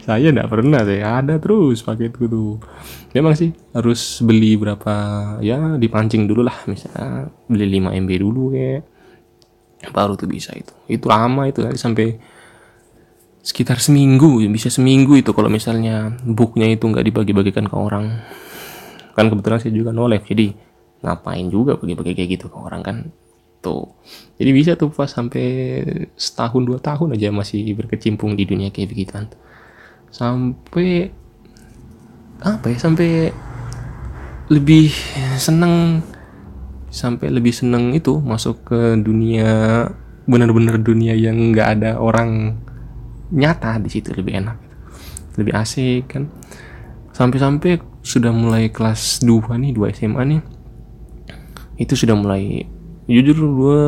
saya 0.05 0.33
nggak 0.33 0.49
pernah 0.49 0.81
saya 0.81 1.21
ada 1.21 1.37
terus 1.37 1.85
paketku 1.85 2.25
tuh. 2.29 2.57
Memang 3.13 3.33
sih 3.37 3.53
harus 3.73 4.21
beli 4.21 4.57
berapa 4.57 4.93
ya 5.41 5.77
dipancing 5.77 6.25
dulu 6.25 6.45
lah 6.45 6.57
misalnya 6.69 7.29
beli 7.49 7.81
5 7.81 7.93
MB 7.93 8.11
dulu 8.21 8.43
kayak 8.53 8.83
baru 9.93 10.13
tuh 10.17 10.29
bisa 10.29 10.53
itu. 10.53 10.73
Itu 10.89 11.09
lama 11.09 11.49
itu 11.49 11.61
sampai 11.77 12.17
sekitar 13.41 13.79
seminggu 13.79 14.43
bisa 14.51 14.67
seminggu 14.67 15.15
itu 15.15 15.31
kalau 15.31 15.47
misalnya 15.47 16.11
booknya 16.27 16.67
itu 16.67 16.83
nggak 16.83 17.05
dibagi-bagikan 17.07 17.71
ke 17.71 17.75
orang 17.79 18.19
kan 19.17 19.33
kebetulan 19.33 19.57
saya 19.57 19.73
juga 19.73 19.89
nolef 19.89 20.21
jadi 20.29 20.53
ngapain 21.01 21.49
juga 21.49 21.73
bagi-bagi 21.77 22.13
kayak 22.13 22.29
gitu 22.37 22.45
ke 22.53 22.57
orang 22.57 22.81
kan. 22.85 22.97
Tuh. 23.65 23.89
Jadi 24.37 24.49
bisa 24.53 24.77
tuh 24.77 24.93
pas 24.93 25.09
sampai 25.09 25.81
setahun 26.13 26.61
dua 26.61 26.77
tahun 26.77 27.17
aja 27.17 27.33
masih 27.33 27.73
berkecimpung 27.73 28.37
di 28.37 28.45
dunia 28.45 28.69
kayak 28.69 28.93
begituan. 28.93 29.25
Sampai 30.13 31.09
apa 32.37 32.69
ya 32.69 32.77
sampai 32.77 33.33
lebih 34.53 34.93
seneng 35.41 36.05
sampai 36.93 37.33
lebih 37.33 37.51
seneng 37.51 37.97
itu 37.97 38.21
masuk 38.21 38.61
ke 38.69 38.95
dunia 39.01 39.89
benar-benar 40.29 40.77
dunia 40.77 41.17
yang 41.17 41.51
nggak 41.51 41.81
ada 41.81 41.91
orang 41.97 42.61
nyata 43.33 43.81
di 43.81 43.89
situ 43.89 44.13
lebih 44.13 44.37
enak. 44.37 44.57
Lebih 45.41 45.53
asik 45.57 46.13
kan. 46.13 46.29
Sampai-sampai 47.11 47.96
sudah 48.07 48.31
mulai 48.31 48.71
kelas 48.71 49.19
2 49.19 49.51
nih 49.59 49.75
2 49.75 49.91
SMA 49.91 50.23
nih. 50.23 50.41
Itu 51.75 51.99
sudah 51.99 52.15
mulai 52.15 52.63
jujur 53.07 53.35
dua 53.35 53.79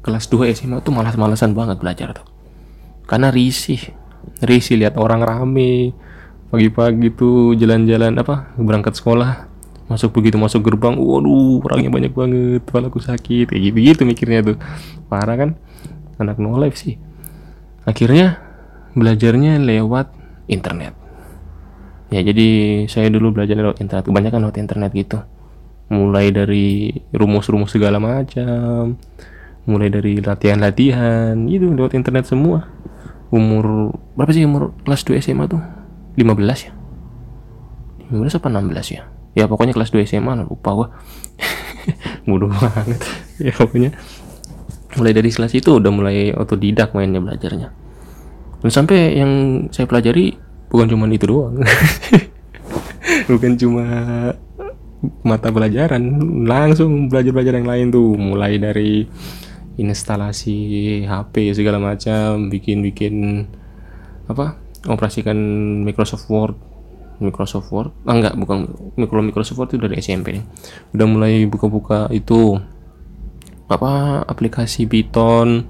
kelas 0.00 0.28
2 0.32 0.48
SMA 0.56 0.80
tuh 0.80 0.96
malas-malasan 0.96 1.52
banget 1.52 1.76
belajar 1.76 2.16
tuh. 2.16 2.24
Karena 3.04 3.28
risih 3.28 3.92
risih 4.40 4.80
lihat 4.80 4.96
orang 4.96 5.20
rame 5.20 5.92
pagi-pagi 6.48 7.12
tuh 7.12 7.52
jalan-jalan 7.58 8.16
apa 8.16 8.54
berangkat 8.56 8.94
sekolah 8.96 9.50
masuk 9.90 10.14
begitu 10.14 10.38
masuk 10.38 10.62
gerbang 10.62 10.94
waduh 10.94 11.60
orangnya 11.60 11.90
banyak 11.92 12.12
banget 12.14 12.62
kepalaku 12.64 13.02
sakit 13.02 13.50
kayak 13.52 13.62
gitu 13.68 13.78
gitu 13.84 14.02
mikirnya 14.08 14.40
tuh. 14.40 14.56
Parah 15.12 15.36
kan? 15.36 15.50
Anak 16.16 16.40
no 16.40 16.56
life 16.56 16.80
sih. 16.80 16.96
Akhirnya 17.84 18.40
belajarnya 18.96 19.60
lewat 19.60 20.08
internet 20.48 21.01
ya 22.12 22.20
jadi 22.20 22.48
saya 22.92 23.08
dulu 23.08 23.32
belajar 23.32 23.56
lewat 23.56 23.80
internet 23.80 24.04
kebanyakan 24.04 24.40
lewat 24.44 24.56
internet 24.60 24.90
gitu. 24.92 25.18
Mulai 25.92 26.32
dari 26.32 26.92
rumus-rumus 27.12 27.72
segala 27.72 27.96
macam 27.96 29.00
mulai 29.62 29.88
dari 29.94 30.18
latihan-latihan 30.18 31.38
itu 31.46 31.70
lewat 31.70 31.94
internet 31.94 32.26
semua. 32.26 32.66
Umur 33.32 33.96
berapa 34.18 34.32
sih 34.34 34.44
umur 34.44 34.76
kelas 34.84 35.06
2 35.08 35.22
SMA 35.24 35.48
tuh? 35.48 35.62
15 36.20 36.68
ya? 36.68 36.72
15 38.12 38.38
apa 38.38 38.48
16 38.52 38.96
ya? 38.96 39.02
Ya 39.32 39.44
pokoknya 39.48 39.72
kelas 39.72 39.94
2 39.94 40.04
SMA 40.04 40.44
lupa 40.44 40.70
gua. 40.76 40.88
Bodoh 42.28 42.52
banget. 42.52 43.00
Ya 43.42 43.50
pokoknya. 43.50 43.90
Mulai 45.00 45.12
dari 45.16 45.32
kelas 45.32 45.56
itu 45.56 45.80
udah 45.80 45.90
mulai 45.90 46.30
otodidak 46.36 46.94
mainnya 46.94 47.18
belajarnya. 47.18 47.74
Dan 48.62 48.70
sampai 48.70 49.18
yang 49.18 49.32
saya 49.74 49.88
pelajari 49.88 50.36
bukan 50.72 50.86
cuma 50.88 51.04
itu 51.12 51.28
doang. 51.28 51.60
Bukan 53.28 53.54
cuma 53.60 53.84
mata 55.22 55.50
pelajaran 55.50 56.02
langsung 56.48 57.12
belajar-belajar 57.12 57.60
yang 57.60 57.68
lain 57.68 57.86
tuh. 57.92 58.16
Mulai 58.16 58.56
dari 58.58 59.04
instalasi 59.76 60.56
HP 61.04 61.52
segala 61.52 61.76
macam 61.78 62.48
bikin-bikin 62.48 63.46
apa 64.26 64.58
operasikan 64.88 65.36
Microsoft 65.84 66.26
Word 66.26 66.56
Microsoft 67.22 67.70
Word? 67.70 67.94
Ah 68.04 68.18
enggak 68.18 68.34
bukan. 68.34 68.58
Microsoft 68.98 69.58
Word 69.62 69.70
itu 69.74 69.80
dari 69.80 69.96
SMP 70.02 70.42
udah 70.92 71.06
mulai 71.06 71.46
buka-buka 71.46 72.10
itu. 72.10 72.58
Apa 73.70 74.24
aplikasi 74.26 74.84
Python 74.90 75.64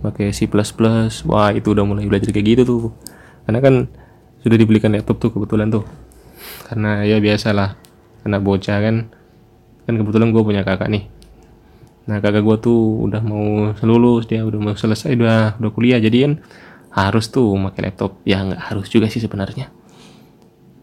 pakai 0.00 0.32
C++ 0.32 0.48
wah 1.28 1.52
itu 1.52 1.68
udah 1.76 1.84
mulai 1.84 2.08
belajar 2.08 2.32
kayak 2.32 2.46
gitu 2.56 2.62
tuh. 2.64 2.84
Karena 3.44 3.60
kan 3.60 3.74
sudah 4.40 4.56
dibelikan 4.56 4.92
laptop 4.92 5.20
tuh 5.20 5.30
kebetulan 5.32 5.68
tuh. 5.68 5.84
Karena 6.68 7.04
ya 7.04 7.20
biasalah 7.20 7.76
anak 8.24 8.40
bocah 8.40 8.78
kan. 8.80 8.96
Kan 9.84 9.94
kebetulan 10.00 10.32
gue 10.32 10.42
punya 10.42 10.62
kakak 10.64 10.88
nih. 10.88 11.04
Nah 12.08 12.18
kakak 12.18 12.42
gue 12.42 12.56
tuh 12.58 13.04
udah 13.06 13.22
mau 13.22 13.70
lulus 13.84 14.26
dia 14.26 14.42
udah 14.42 14.58
mau 14.60 14.74
selesai 14.74 15.12
udah 15.14 15.60
udah 15.60 15.70
kuliah. 15.72 16.00
Jadi 16.00 16.18
kan 16.24 16.32
harus 16.90 17.28
tuh 17.28 17.54
pakai 17.70 17.92
laptop. 17.92 18.20
Ya 18.24 18.40
nggak 18.40 18.72
harus 18.72 18.88
juga 18.88 19.12
sih 19.12 19.20
sebenarnya. 19.20 19.68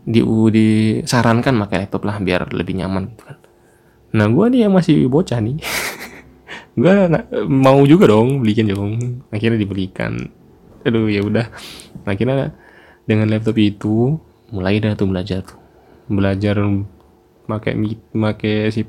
Di 0.08 0.24
disarankan 0.24 1.58
pakai 1.68 1.84
laptop 1.84 2.06
lah 2.08 2.22
biar 2.22 2.54
lebih 2.54 2.78
nyaman 2.78 3.12
gitu 3.12 3.24
kan. 3.26 3.38
Nah 4.16 4.26
gue 4.30 4.46
nih 4.54 4.70
yang 4.70 4.74
masih 4.74 5.10
bocah 5.10 5.42
nih. 5.42 5.58
Gue 6.78 6.94
mau 7.50 7.82
juga 7.90 8.06
dong 8.06 8.46
belikan 8.46 8.70
dong. 8.70 9.26
Akhirnya 9.34 9.58
dibelikan. 9.58 10.30
Aduh 10.86 11.10
ya 11.10 11.26
udah. 11.26 11.50
Akhirnya 12.06 12.54
dengan 13.08 13.32
laptop 13.32 13.56
itu 13.58 14.20
mulai 14.52 14.84
dah 14.84 14.94
tuh 14.94 15.08
belajar 15.08 15.42
tuh. 15.42 15.60
belajar 16.08 16.56
pakai 17.48 17.76
pakai 18.16 18.72
C++ 18.72 18.84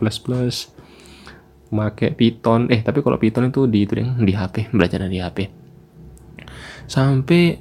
pakai 1.68 2.10
Python. 2.14 2.70
Eh 2.70 2.82
tapi 2.82 3.02
kalau 3.02 3.18
Python 3.18 3.50
itu 3.50 3.66
di 3.66 3.86
itu 3.86 3.98
yang 3.98 4.18
di 4.22 4.34
HP 4.34 4.70
belajar 4.70 5.06
di 5.06 5.18
HP 5.18 5.38
sampai 6.88 7.60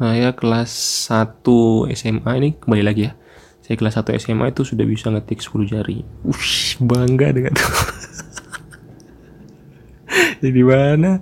saya 0.00 0.32
kelas 0.32 0.72
1 1.12 1.92
SMA 1.92 2.32
ini 2.40 2.56
kembali 2.56 2.82
lagi 2.84 3.02
ya. 3.08 3.12
Saya 3.60 3.76
kelas 3.78 4.00
1 4.00 4.16
SMA 4.18 4.50
itu 4.50 4.64
sudah 4.66 4.82
bisa 4.88 5.12
ngetik 5.12 5.44
10 5.44 5.68
jari. 5.68 6.02
Ush, 6.26 6.80
bangga 6.80 7.30
dengan 7.30 7.54
itu 7.60 7.70
jadi 10.42 10.62
mana 10.64 11.20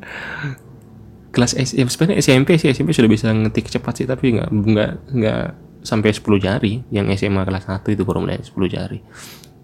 kelas 1.39 1.55
SMP 1.55 1.79
ya 1.79 1.87
sebenarnya 1.87 2.17
SMP 2.19 2.49
sih 2.59 2.69
SMP 2.75 2.91
sudah 2.91 3.07
bisa 3.07 3.31
ngetik 3.31 3.71
cepat 3.71 4.03
sih 4.03 4.07
tapi 4.11 4.35
nggak 4.35 4.51
nggak 4.51 4.93
nggak 5.15 5.43
sampai 5.87 6.11
10 6.11 6.43
jari. 6.43 6.83
Yang 6.91 7.23
SMA 7.23 7.47
kelas 7.47 7.71
1 7.71 7.95
itu 7.95 8.03
baru 8.03 8.27
mulai 8.27 8.43
10 8.43 8.51
jari. 8.67 8.99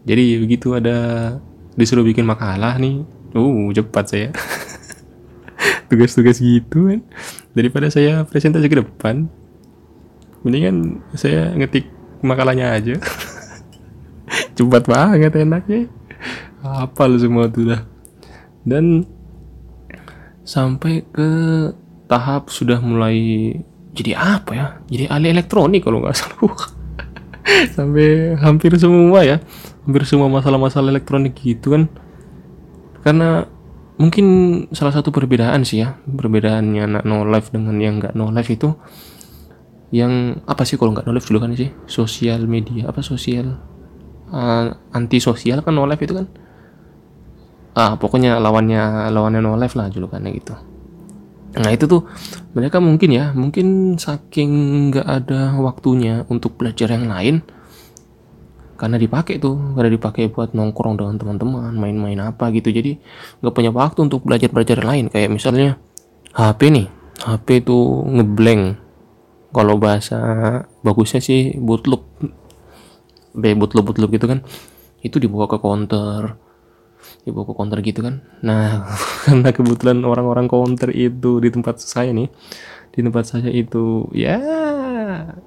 Jadi 0.07 0.25
begitu 0.39 0.79
ada 0.79 0.97
disuruh 1.75 2.07
bikin 2.07 2.23
makalah 2.23 2.79
nih 2.79 3.03
uh 3.35 3.67
cepat 3.75 4.05
saya. 4.07 4.29
Tugas-tugas 5.91 6.39
gitu 6.39 6.95
kan 6.95 7.01
daripada 7.53 7.91
saya 7.91 8.23
presentasi 8.25 8.67
ke 8.71 8.79
depan 8.83 9.27
mendingan 10.47 11.01
saya 11.19 11.51
ngetik 11.59 11.91
makalahnya 12.23 12.71
aja. 12.73 12.95
Cepat 14.57 14.87
banget 14.87 15.35
enaknya. 15.35 15.91
Apa 16.65 17.11
semua 17.21 17.51
tuh 17.51 17.75
dah. 17.75 17.83
Dan 18.65 19.05
sampai 20.45 21.03
ke 21.09 21.29
tahap 22.07 22.53
sudah 22.53 22.79
mulai 22.79 23.51
jadi 23.97 24.13
apa 24.15 24.51
ya? 24.53 24.67
Jadi 24.91 25.05
ahli 25.09 25.27
elektronik 25.33 25.83
kalau 25.83 26.05
nggak 26.05 26.17
salah. 26.19 26.69
Sampai 27.77 28.35
hampir 28.41 28.75
semua 28.77 29.23
ya. 29.23 29.39
Hampir 29.87 30.03
semua 30.05 30.27
masalah-masalah 30.29 30.91
elektronik 30.91 31.39
gitu 31.39 31.79
kan. 31.79 31.83
Karena 33.07 33.47
mungkin 33.95 34.27
salah 34.75 34.91
satu 34.91 35.15
perbedaan 35.15 35.63
sih 35.63 35.87
ya. 35.87 35.95
Perbedaannya 36.05 36.83
anak 36.83 37.03
no 37.07 37.23
life 37.23 37.55
dengan 37.55 37.79
yang 37.79 38.03
nggak 38.03 38.19
no 38.19 38.35
life 38.35 38.51
itu. 38.51 38.75
Yang 39.95 40.43
apa 40.51 40.67
sih 40.67 40.75
kalau 40.75 40.91
nggak 40.91 41.07
no 41.07 41.15
life 41.15 41.31
dulu 41.31 41.47
kan 41.47 41.55
sih? 41.55 41.71
Sosial 41.87 42.51
media 42.51 42.91
apa 42.91 42.99
sosial 42.99 43.55
uh, 44.35 44.67
anti 44.91 45.23
sosial 45.23 45.63
kan 45.63 45.79
no 45.79 45.87
life 45.87 46.03
itu 46.03 46.19
kan 46.19 46.27
ah 47.75 47.99
pokoknya 47.99 48.39
lawannya 48.39 49.11
lawannya 49.11 49.41
no 49.43 49.59
life 49.59 49.75
lah 49.75 49.91
julukannya 49.91 50.31
gitu. 50.35 50.55
Nah 51.55 51.71
itu 51.71 51.87
tuh 51.87 52.07
mereka 52.55 52.83
mungkin 52.83 53.11
ya 53.15 53.31
mungkin 53.35 53.99
saking 53.99 54.51
nggak 54.91 55.07
ada 55.07 55.55
waktunya 55.59 56.27
untuk 56.27 56.59
belajar 56.59 56.91
yang 56.91 57.07
lain 57.07 57.43
karena 58.75 58.99
dipakai 58.99 59.39
tuh 59.39 59.55
karena 59.79 59.91
dipakai 59.91 60.35
buat 60.35 60.51
nongkrong 60.51 60.99
dengan 60.99 61.15
teman-teman 61.19 61.75
main-main 61.79 62.19
apa 62.23 62.51
gitu. 62.51 62.75
Jadi 62.75 62.99
nggak 63.43 63.55
punya 63.55 63.71
waktu 63.71 64.07
untuk 64.07 64.27
belajar 64.27 64.51
belajar 64.51 64.83
lain. 64.83 65.11
Kayak 65.11 65.31
misalnya 65.31 65.79
HP 66.35 66.75
nih. 66.75 66.87
HP 67.23 67.63
tuh 67.63 68.03
ngeblank. 68.03 68.83
Kalau 69.55 69.79
bahasa 69.79 70.19
bagusnya 70.83 71.23
sih 71.23 71.55
bootloop. 71.55 72.03
B 73.35 73.43
bootloop 73.55 73.95
bootloop 73.95 74.11
gitu 74.11 74.27
kan. 74.27 74.43
Itu 75.07 75.23
dibawa 75.23 75.47
ke 75.47 75.63
counter 75.63 76.44
dibawa 77.25 77.49
ke 77.49 77.53
counter 77.57 77.79
gitu 77.81 78.01
kan. 78.05 78.21
Nah 78.45 78.85
karena 79.25 79.51
kebetulan 79.51 79.99
orang-orang 80.05 80.47
counter 80.47 80.93
itu 80.93 81.41
di 81.41 81.49
tempat 81.49 81.81
saya 81.81 82.13
nih 82.13 82.29
di 82.95 83.01
tempat 83.03 83.25
saya 83.27 83.51
itu 83.51 84.07
ya 84.15 84.39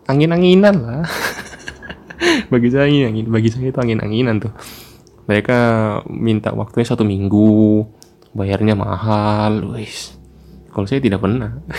angin-anginan 0.10 0.76
lah. 0.76 1.06
Bagi 2.52 2.74
saya 2.74 2.90
angin 2.90 3.30
bagi 3.30 3.54
saya 3.54 3.70
itu 3.70 3.78
angin-anginan 3.78 4.42
tuh. 4.42 4.50
Mereka 5.30 5.58
minta 6.10 6.50
waktunya 6.50 6.90
satu 6.90 7.06
minggu 7.06 7.86
bayarnya 8.34 8.74
mahal 8.74 9.78
wis. 9.78 10.18
Kalau 10.74 10.90
saya 10.90 10.98
tidak 10.98 11.22
pernah. 11.22 11.62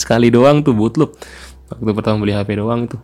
Sekali 0.00 0.30
doang 0.30 0.62
tuh 0.62 0.78
bootloop 0.78 1.18
waktu 1.66 1.92
pertama 1.98 2.22
beli 2.22 2.30
HP 2.30 2.62
doang 2.62 2.86
itu. 2.86 2.98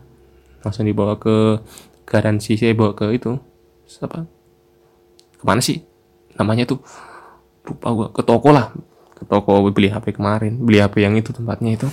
Langsung 0.63 0.87
dibawa 0.87 1.19
ke 1.19 1.67
garansi 2.07 2.55
saya 2.55 2.79
bawa 2.79 2.95
ke 2.95 3.11
itu 3.11 3.43
apa 4.03 4.36
ke 5.37 5.45
mana 5.45 5.61
sih? 5.61 5.85
Namanya 6.37 6.69
tuh 6.69 6.81
lupa 7.67 7.89
gua. 7.93 8.07
Ke 8.13 8.23
toko 8.25 8.51
lah. 8.53 8.73
Ke 9.17 9.25
toko 9.25 9.65
beli 9.73 9.89
HP 9.89 10.17
kemarin. 10.17 10.61
Beli 10.61 10.81
HP 10.81 11.05
yang 11.05 11.15
itu 11.17 11.33
tempatnya 11.33 11.77
itu. 11.77 11.89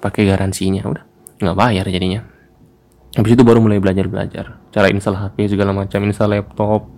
Pakai 0.00 0.28
garansinya 0.28 0.84
udah. 0.84 1.04
Nggak 1.40 1.56
bayar 1.56 1.84
jadinya. 1.88 2.24
Habis 3.14 3.38
itu 3.38 3.42
baru 3.46 3.62
mulai 3.62 3.78
belajar 3.78 4.10
belajar 4.10 4.58
cara 4.74 4.90
install 4.90 5.14
HP 5.14 5.54
segala 5.54 5.70
macam 5.70 6.02
install 6.02 6.34
laptop. 6.34 6.90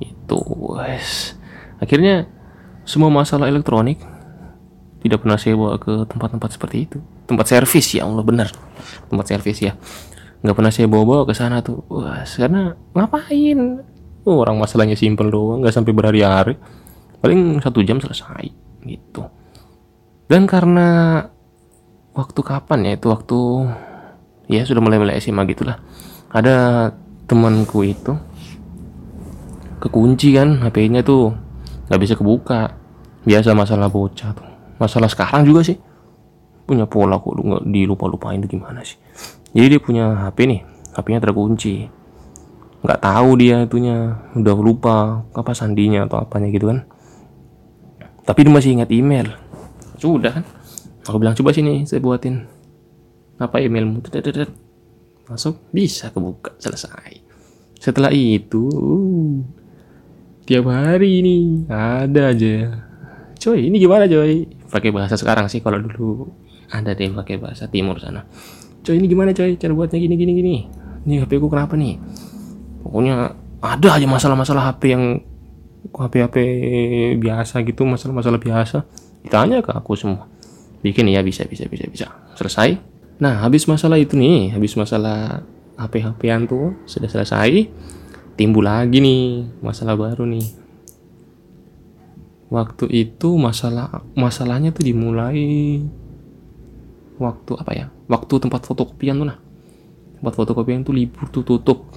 Itu 0.00 0.40
wes. 0.72 1.36
Akhirnya 1.76 2.24
semua 2.88 3.12
masalah 3.12 3.52
elektronik 3.52 4.00
tidak 5.00 5.20
pernah 5.24 5.36
saya 5.36 5.56
bawa 5.56 5.76
ke 5.76 5.92
tempat-tempat 6.08 6.50
seperti 6.56 6.76
itu. 6.88 6.98
Tempat 7.28 7.46
servis 7.48 7.92
ya 7.92 8.08
Allah 8.08 8.24
benar. 8.24 8.48
Tempat 9.12 9.26
servis 9.36 9.60
ya. 9.60 9.76
Nggak 10.40 10.56
pernah 10.56 10.72
saya 10.72 10.88
bawa-bawa 10.88 11.28
ke 11.28 11.36
sana 11.36 11.60
tuh. 11.60 11.84
Wah 11.92 12.24
karena 12.24 12.72
ngapain 12.96 13.84
oh, 14.24 14.42
orang 14.42 14.56
masalahnya 14.60 14.96
simpel 14.96 15.32
doang 15.32 15.64
nggak 15.64 15.74
sampai 15.74 15.92
berhari-hari. 15.92 16.54
Paling 17.20 17.60
satu 17.60 17.84
jam 17.84 18.00
selesai 18.00 18.48
gitu. 18.84 19.28
Dan 20.30 20.48
karena 20.48 21.20
waktu 22.16 22.40
kapan 22.40 22.86
ya 22.86 22.92
itu 22.96 23.06
waktu 23.12 23.38
ya 24.50 24.62
sudah 24.64 24.80
mulai 24.80 24.98
mulai 24.98 25.20
SMA 25.20 25.44
gitulah. 25.52 25.78
Ada 26.30 26.88
temanku 27.26 27.82
itu 27.84 28.14
kekunci 29.80 30.36
kan 30.36 30.60
HP-nya 30.60 31.04
tuh 31.04 31.34
nggak 31.88 32.00
bisa 32.00 32.14
kebuka. 32.16 32.76
Biasa 33.20 33.52
masalah 33.52 33.92
bocah 33.92 34.32
tuh. 34.32 34.48
Masalah 34.80 35.12
sekarang 35.12 35.44
juga 35.44 35.60
sih. 35.60 35.76
Punya 36.64 36.88
pola 36.88 37.20
kok 37.20 37.36
nggak 37.36 37.68
dilupa 37.68 38.08
lupain 38.08 38.40
tuh 38.40 38.48
gimana 38.48 38.80
sih. 38.80 38.96
Jadi 39.52 39.76
dia 39.76 39.80
punya 39.82 40.04
HP 40.24 40.38
nih 40.46 40.60
HP-nya 40.94 41.20
terkunci 41.20 41.99
nggak 42.80 43.00
tahu 43.00 43.30
dia 43.36 43.64
itunya. 43.64 44.20
Udah 44.36 44.54
lupa 44.56 45.24
apa 45.36 45.52
sandinya 45.52 46.04
atau 46.08 46.20
apanya 46.20 46.48
gitu 46.52 46.72
kan. 46.72 46.88
Tapi 48.24 48.46
dia 48.46 48.52
masih 48.52 48.70
ingat 48.80 48.90
email. 48.92 49.36
Sudah 50.00 50.40
kan? 50.40 50.44
Aku 51.08 51.16
bilang 51.20 51.36
coba 51.36 51.52
sini 51.52 51.84
saya 51.84 52.00
buatin. 52.00 52.46
Apa 53.40 53.60
emailmu? 53.60 54.04
Masuk. 55.28 55.58
Bisa 55.72 56.12
kebuka 56.12 56.56
selesai. 56.60 57.24
Setelah 57.80 58.12
itu 58.12 58.68
tiap 60.44 60.68
hari 60.68 61.24
ini 61.24 61.64
ada 61.72 62.32
aja. 62.32 62.84
Coy 63.40 63.72
ini 63.72 63.80
gimana 63.80 64.04
coy? 64.04 64.44
Pakai 64.68 64.92
bahasa 64.92 65.16
sekarang 65.16 65.48
sih 65.48 65.64
kalau 65.64 65.80
dulu 65.80 66.28
ada 66.68 66.92
deh 66.92 67.08
pakai 67.08 67.40
bahasa 67.40 67.64
timur 67.72 67.96
sana. 67.96 68.28
Coy 68.84 69.00
ini 69.00 69.08
gimana 69.08 69.32
coy? 69.32 69.56
Cara 69.56 69.72
buatnya 69.72 69.96
gini 69.96 70.14
gini 70.20 70.32
gini. 70.36 70.56
Ini 71.08 71.24
HP 71.24 71.40
ku 71.40 71.48
kenapa 71.48 71.72
nih 71.80 71.96
pokoknya 72.80 73.36
ada 73.60 73.88
aja 73.96 74.06
masalah-masalah 74.08 74.72
HP 74.72 74.82
yang 74.96 75.04
HP-HP 75.92 76.36
biasa 77.20 77.64
gitu 77.64 77.88
masalah-masalah 77.88 78.40
biasa 78.40 78.84
ditanya 79.24 79.60
ke 79.60 79.72
aku 79.72 79.96
semua 79.96 80.28
bikin 80.80 81.08
ya 81.12 81.20
bisa 81.20 81.44
bisa 81.44 81.68
bisa 81.68 81.84
bisa 81.88 82.06
selesai 82.36 82.90
Nah, 83.20 83.44
habis 83.44 83.68
masalah 83.68 84.00
itu 84.00 84.16
nih, 84.16 84.56
habis 84.56 84.72
masalah 84.80 85.44
HP-HPan 85.76 86.48
tuh 86.48 86.72
sudah 86.88 87.04
selesai, 87.04 87.68
timbul 88.32 88.64
lagi 88.64 88.96
nih 88.96 89.44
masalah 89.60 89.92
baru 89.92 90.24
nih. 90.24 90.48
Waktu 92.48 92.88
itu 92.88 93.36
masalah 93.36 94.00
masalahnya 94.16 94.72
tuh 94.72 94.88
dimulai 94.88 95.84
waktu 97.20 97.52
apa 97.60 97.72
ya? 97.76 97.86
Waktu 98.08 98.40
tempat 98.40 98.64
fotokopian 98.64 99.20
tuh 99.20 99.28
nah. 99.28 99.38
Tempat 100.18 100.32
fotokopian 100.40 100.80
tuh 100.80 100.96
libur 100.96 101.28
tuh 101.28 101.44
tutup. 101.44 101.92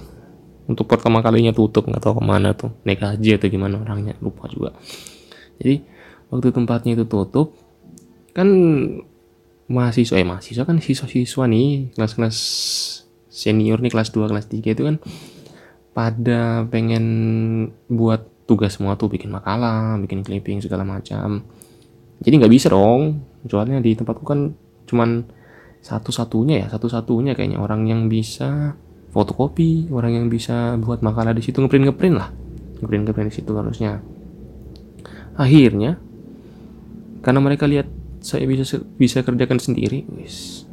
Untuk 0.64 0.88
pertama 0.88 1.20
kalinya 1.20 1.52
tutup 1.52 1.84
nggak 1.84 2.00
tahu 2.00 2.20
ke 2.20 2.24
mana 2.24 2.56
tuh 2.56 2.72
naik 2.88 3.04
haji 3.04 3.36
atau 3.36 3.48
gimana 3.52 3.84
orangnya 3.84 4.16
lupa 4.24 4.48
juga. 4.48 4.72
Jadi 5.60 5.84
waktu 6.32 6.48
tempatnya 6.50 6.96
itu 6.96 7.04
tutup 7.04 7.52
kan 8.34 8.48
mahasiswa 9.68 10.16
eh 10.20 10.26
mahasiswa 10.26 10.64
kan 10.66 10.76
siswa-siswa 10.80 11.44
nih 11.48 11.94
kelas-kelas 11.96 12.36
senior 13.30 13.80
nih 13.80 13.92
kelas 13.92 14.12
2 14.12 14.30
kelas 14.30 14.46
3 14.50 14.74
itu 14.76 14.82
kan 14.84 14.96
pada 15.94 16.66
pengen 16.68 17.04
buat 17.88 18.26
tugas 18.44 18.76
semua 18.76 18.98
tuh 18.98 19.08
bikin 19.08 19.32
makalah 19.32 19.96
bikin 20.02 20.20
clipping 20.20 20.60
segala 20.60 20.84
macam 20.84 21.46
jadi 22.20 22.34
nggak 22.44 22.52
bisa 22.52 22.68
dong 22.68 23.24
soalnya 23.48 23.80
di 23.80 23.96
tempatku 23.96 24.24
kan 24.26 24.52
cuman 24.84 25.24
satu-satunya 25.80 26.64
ya 26.64 26.66
satu-satunya 26.68 27.32
kayaknya 27.36 27.60
orang 27.60 27.88
yang 27.88 28.08
bisa 28.08 28.76
fotokopi 29.14 29.86
orang 29.94 30.18
yang 30.18 30.26
bisa 30.26 30.74
buat 30.82 30.98
makalah 30.98 31.30
di 31.30 31.40
situ 31.46 31.62
ngeprint 31.62 31.86
ngeprint 31.86 32.16
lah. 32.18 32.34
Ngeprint 32.82 33.02
ngeprint 33.06 33.28
di 33.30 33.36
situ 33.38 33.52
harusnya. 33.54 34.02
Akhirnya 35.38 36.02
karena 37.22 37.40
mereka 37.40 37.70
lihat 37.70 37.86
saya 38.18 38.42
bisa 38.50 38.82
bisa 38.98 39.22
kerjakan 39.22 39.62
sendiri 39.62 40.02
wis. 40.18 40.66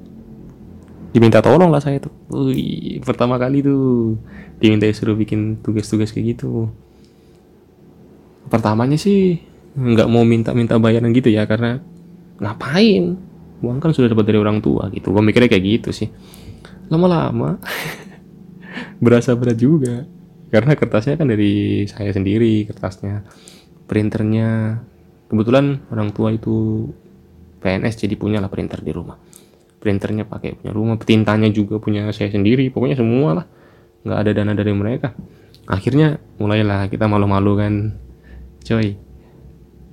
Diminta 1.13 1.43
tolong 1.45 1.69
lah 1.69 1.83
saya 1.83 2.01
tuh. 2.01 2.11
Pertama 3.05 3.37
kali 3.37 3.61
tuh. 3.61 4.17
Diminta 4.57 4.89
suruh 4.89 5.13
bikin 5.13 5.61
tugas-tugas 5.61 6.09
kayak 6.09 6.37
gitu. 6.37 6.71
Pertamanya 8.49 8.97
sih 8.97 9.37
nggak 9.71 10.09
mau 10.11 10.27
minta-minta 10.27 10.75
bayaran 10.81 11.13
gitu 11.13 11.29
ya 11.29 11.45
karena 11.45 11.77
ngapain? 12.41 13.21
Uang 13.61 13.77
kan 13.77 13.93
sudah 13.93 14.09
dapat 14.09 14.33
dari 14.33 14.39
orang 14.41 14.63
tua 14.63 14.89
gitu. 14.89 15.13
Gue 15.13 15.21
mikirnya 15.21 15.51
kayak 15.51 15.65
gitu 15.67 15.89
sih. 15.93 16.09
Lama-lama 16.89 17.59
berasa 19.01 19.33
berat 19.33 19.57
juga. 19.57 20.05
Karena 20.53 20.77
kertasnya 20.77 21.17
kan 21.17 21.27
dari 21.27 21.83
saya 21.89 22.13
sendiri 22.13 22.69
kertasnya. 22.69 23.25
Printernya 23.89 24.79
kebetulan 25.27 25.83
orang 25.91 26.13
tua 26.13 26.31
itu 26.31 26.87
PNS 27.59 28.05
jadi 28.07 28.15
punya 28.15 28.37
lah 28.39 28.47
printer 28.47 28.79
di 28.79 28.93
rumah. 28.93 29.17
Printernya 29.81 30.29
pakai 30.29 30.55
punya 30.55 30.71
rumah 30.71 30.95
tintanya 31.01 31.49
juga 31.49 31.81
punya 31.81 32.07
saya 32.13 32.29
sendiri 32.29 32.69
pokoknya 32.69 33.01
semua 33.01 33.41
lah 33.41 33.45
nggak 34.05 34.19
ada 34.21 34.31
dana 34.31 34.53
dari 34.53 34.71
mereka. 34.71 35.17
Akhirnya 35.65 36.21
mulailah 36.37 36.87
kita 36.91 37.09
malu-malu 37.09 37.53
kan 37.57 37.73
coy 38.61 38.97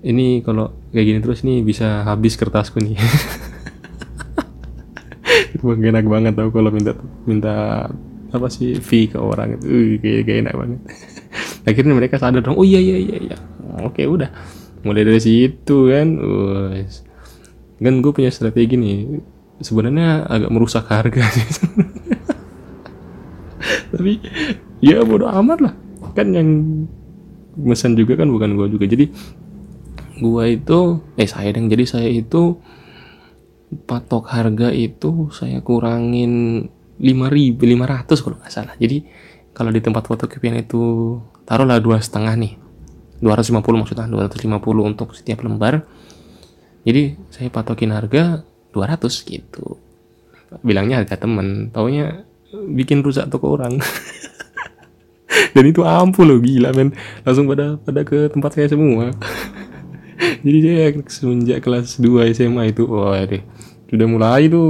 ini 0.03 0.43
kalau 0.47 0.71
kayak 0.95 1.07
gini 1.07 1.19
terus 1.23 1.43
nih 1.43 1.63
bisa 1.67 2.07
habis 2.07 2.39
kertasku 2.39 2.79
nih. 2.79 2.99
Itu 5.55 5.75
enak 5.75 6.07
banget 6.07 6.33
tau 6.39 6.51
kalau 6.55 6.71
minta 6.71 6.95
minta 7.27 7.87
apa 8.29 8.47
sih? 8.53 8.77
Fee 8.79 9.09
ke 9.09 9.17
orang 9.17 9.57
itu. 9.57 9.67
Uh, 9.67 9.91
kayak, 10.01 10.21
kayak 10.29 10.39
enak 10.47 10.55
banget. 10.57 10.81
Akhirnya 11.69 11.95
mereka 11.97 12.21
sadar 12.21 12.45
dong 12.45 12.57
oh 12.57 12.67
iya 12.67 12.81
iya 12.81 12.97
iya 13.01 13.17
iya. 13.31 13.37
Oke 13.85 14.05
udah. 14.05 14.29
Mulai 14.85 15.05
dari 15.05 15.21
situ 15.21 15.77
kan 15.91 16.09
uh, 16.21 16.73
kan 17.79 17.95
gue 18.05 18.13
punya 18.13 18.31
strategi 18.33 18.77
nih. 18.77 18.97
Sebenarnya 19.59 20.29
agak 20.29 20.51
merusak 20.55 20.87
harga 20.87 21.25
sih. 21.35 21.47
Tapi 23.93 24.13
ya 24.85 25.03
bodo 25.03 25.27
amat 25.27 25.59
lah. 25.65 25.75
Kan 26.15 26.37
yang 26.37 26.49
mesen 27.59 27.99
juga 27.99 28.15
kan 28.15 28.31
bukan 28.31 28.55
gue 28.55 28.67
juga. 28.79 28.85
Jadi 28.87 29.11
gue 30.19 30.45
itu 30.51 30.79
eh 31.15 31.31
saya 31.31 31.55
yang 31.55 31.71
jadi 31.71 31.85
saya 31.87 32.09
itu 32.11 32.59
patok 33.69 34.33
harga 34.33 34.73
itu 34.73 35.29
saya 35.35 35.61
kurangin 35.61 36.65
5000 36.99 37.59
500 37.59 38.23
kalau 38.23 38.37
nggak 38.39 38.53
salah. 38.53 38.75
Jadi 38.79 39.07
kalau 39.55 39.71
di 39.75 39.81
tempat 39.83 40.07
fotokopian 40.07 40.59
itu 40.59 41.17
taruhlah 41.47 41.79
dua 41.79 41.99
setengah 42.03 42.35
nih. 42.35 42.55
250 43.19 43.59
maksudnya 43.75 44.07
250 44.07 44.63
untuk 44.83 45.15
setiap 45.15 45.43
lembar. 45.43 45.83
Jadi 46.87 47.19
saya 47.35 47.51
patokin 47.51 47.91
harga 47.91 48.47
200 48.71 49.11
gitu. 49.27 49.79
Bilangnya 50.63 51.03
harga 51.03 51.19
temen 51.19 51.75
taunya 51.75 52.23
bikin 52.53 53.03
rusak 53.03 53.27
toko 53.27 53.59
orang. 53.59 53.79
Dan 55.55 55.65
itu 55.67 55.83
ampuh 55.83 56.23
loh 56.23 56.39
gila 56.39 56.71
men. 56.75 56.95
Langsung 57.27 57.51
pada 57.51 57.75
pada 57.83 58.07
ke 58.07 58.31
tempat 58.31 58.55
saya 58.55 58.71
semua. 58.71 59.11
Jadi 60.47 60.59
saya 60.63 60.95
semenjak 61.11 61.59
kelas 61.63 61.99
2 61.99 62.31
SMA 62.35 62.71
itu 62.71 62.87
wah 62.87 63.19
deh 63.27 63.43
sudah 63.89 64.07
mulai 64.07 64.53
tuh 64.53 64.69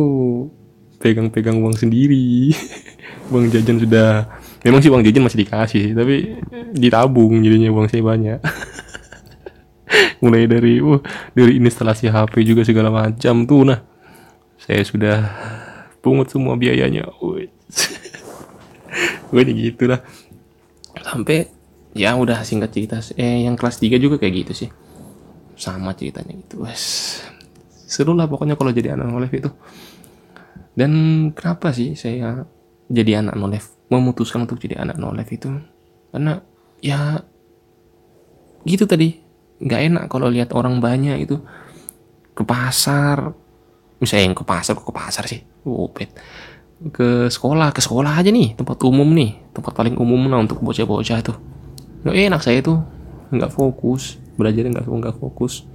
pegang-pegang 0.98 1.58
uang 1.62 1.74
sendiri. 1.78 2.52
Uang 3.32 3.52
jajan 3.52 3.76
sudah 3.76 4.24
memang 4.64 4.80
sih 4.80 4.88
uang 4.88 5.04
jajan 5.04 5.20
masih 5.20 5.44
dikasih 5.44 5.92
tapi 5.92 6.40
ditabung 6.72 7.44
jadinya 7.44 7.68
uang 7.68 7.84
saya 7.92 8.00
banyak. 8.00 8.40
Mulai 10.24 10.48
dari 10.48 10.80
uh 10.80 10.96
dari 11.36 11.60
instalasi 11.60 12.08
HP 12.08 12.40
juga 12.48 12.64
segala 12.64 12.88
macam 12.88 13.44
tuh 13.44 13.68
nah. 13.68 13.84
Saya 14.56 14.80
sudah 14.80 15.28
pungut 16.00 16.32
semua 16.32 16.56
biayanya. 16.56 17.04
Gue 19.28 19.42
gitu 19.44 19.92
lah 19.92 20.00
sampai 21.04 21.52
ya 21.92 22.16
udah 22.16 22.40
singkat 22.48 22.72
cerita 22.72 22.96
eh 23.20 23.44
yang 23.44 23.60
kelas 23.60 23.76
3 23.76 24.00
juga 24.00 24.16
kayak 24.16 24.34
gitu 24.48 24.52
sih. 24.64 24.70
Sama 25.52 25.92
ceritanya 25.92 26.32
gitu 26.32 26.64
wes. 26.64 27.20
Seru 27.84 28.16
lah 28.16 28.24
pokoknya 28.24 28.56
kalau 28.56 28.72
jadi 28.72 28.96
anak 28.96 29.12
nolev 29.12 29.32
itu 29.36 29.52
dan 30.78 30.92
kenapa 31.34 31.74
sih 31.74 31.98
saya 31.98 32.46
jadi 32.86 33.18
anak 33.18 33.34
nolev 33.34 33.66
memutuskan 33.90 34.46
untuk 34.46 34.62
jadi 34.62 34.78
anak 34.78 34.94
nolev 34.94 35.26
itu? 35.26 35.50
Karena 36.14 36.38
ya 36.78 37.18
gitu 38.62 38.86
tadi. 38.86 39.18
Nggak 39.58 39.80
enak 39.90 40.04
kalau 40.06 40.30
lihat 40.30 40.54
orang 40.54 40.78
banyak 40.78 41.18
itu 41.26 41.42
ke 42.30 42.46
pasar. 42.46 43.34
Misalnya 43.98 44.30
yang 44.30 44.36
ke 44.38 44.46
pasar 44.46 44.78
ke 44.78 44.94
pasar 44.94 45.26
sih? 45.26 45.42
Oh, 45.66 45.90
ke 46.94 47.26
sekolah 47.26 47.74
ke 47.74 47.82
sekolah 47.82 48.14
aja 48.14 48.30
nih 48.30 48.54
tempat 48.54 48.78
umum 48.86 49.10
nih. 49.18 49.34
Tempat 49.50 49.74
paling 49.74 49.98
umum 49.98 50.30
lah 50.30 50.46
untuk 50.46 50.62
bocah-bocah 50.62 51.18
tuh. 51.26 51.34
Nggak 52.06 52.14
enak 52.30 52.40
saya 52.46 52.62
tuh. 52.62 52.78
Nggak 53.34 53.50
fokus. 53.50 54.14
Belajar 54.38 54.62
nggak 54.70 54.86
nggak 54.86 55.16
fokus. 55.18 55.66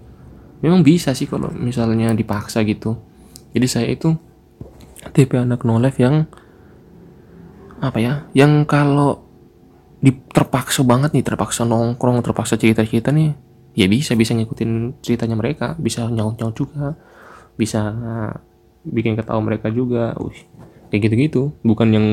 Memang 0.64 0.80
bisa 0.80 1.12
sih 1.12 1.28
kalau 1.28 1.52
misalnya 1.52 2.16
dipaksa 2.16 2.64
gitu. 2.64 2.96
Jadi 3.52 3.68
saya 3.68 3.92
itu 3.92 4.16
tipe 5.12 5.36
anak 5.36 5.68
no 5.68 5.82
life 5.82 6.00
yang 6.00 6.30
apa 7.84 8.00
ya 8.00 8.14
yang 8.32 8.64
kalau 8.64 9.28
di, 10.00 10.16
terpaksa 10.32 10.84
banget 10.88 11.12
nih 11.16 11.24
terpaksa 11.24 11.68
nongkrong 11.68 12.24
terpaksa 12.24 12.56
cerita-cerita 12.56 13.12
nih 13.12 13.36
ya 13.76 13.92
bisa 13.92 14.16
bisa 14.16 14.32
ngikutin 14.38 15.04
ceritanya 15.04 15.36
mereka 15.36 15.76
bisa 15.76 16.08
nyaut-nyaut 16.08 16.56
juga 16.56 16.96
bisa 17.60 17.92
bikin 18.84 19.16
ketawa 19.16 19.40
mereka 19.40 19.72
juga 19.72 20.12
Uih, 20.20 20.36
kayak 20.92 21.10
gitu-gitu. 21.10 21.56
Bukan 21.64 21.88
yang 21.90 22.08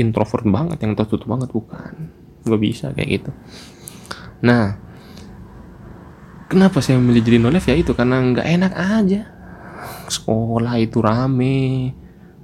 introvert 0.00 0.42
banget 0.48 0.80
yang 0.82 0.96
tertutup 0.96 1.28
banget 1.30 1.52
bukan. 1.52 2.10
Gak 2.44 2.60
bisa 2.60 2.90
kayak 2.90 3.08
gitu. 3.20 3.30
Nah 4.42 4.76
kenapa 6.48 6.82
saya 6.82 7.00
memilih 7.00 7.22
jadi 7.24 7.38
nolef 7.40 7.64
ya 7.70 7.76
itu 7.76 7.92
karena 7.94 8.20
nggak 8.20 8.46
enak 8.46 8.72
aja. 8.74 9.22
Sekolah 10.08 10.74
itu 10.80 10.98
rame 11.00 11.92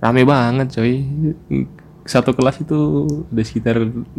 rame 0.00 0.22
banget 0.24 0.68
coy. 0.72 1.04
Satu 2.08 2.32
kelas 2.32 2.64
itu 2.64 3.06
ada 3.28 3.42
sekitar 3.44 3.76
40 3.84 4.16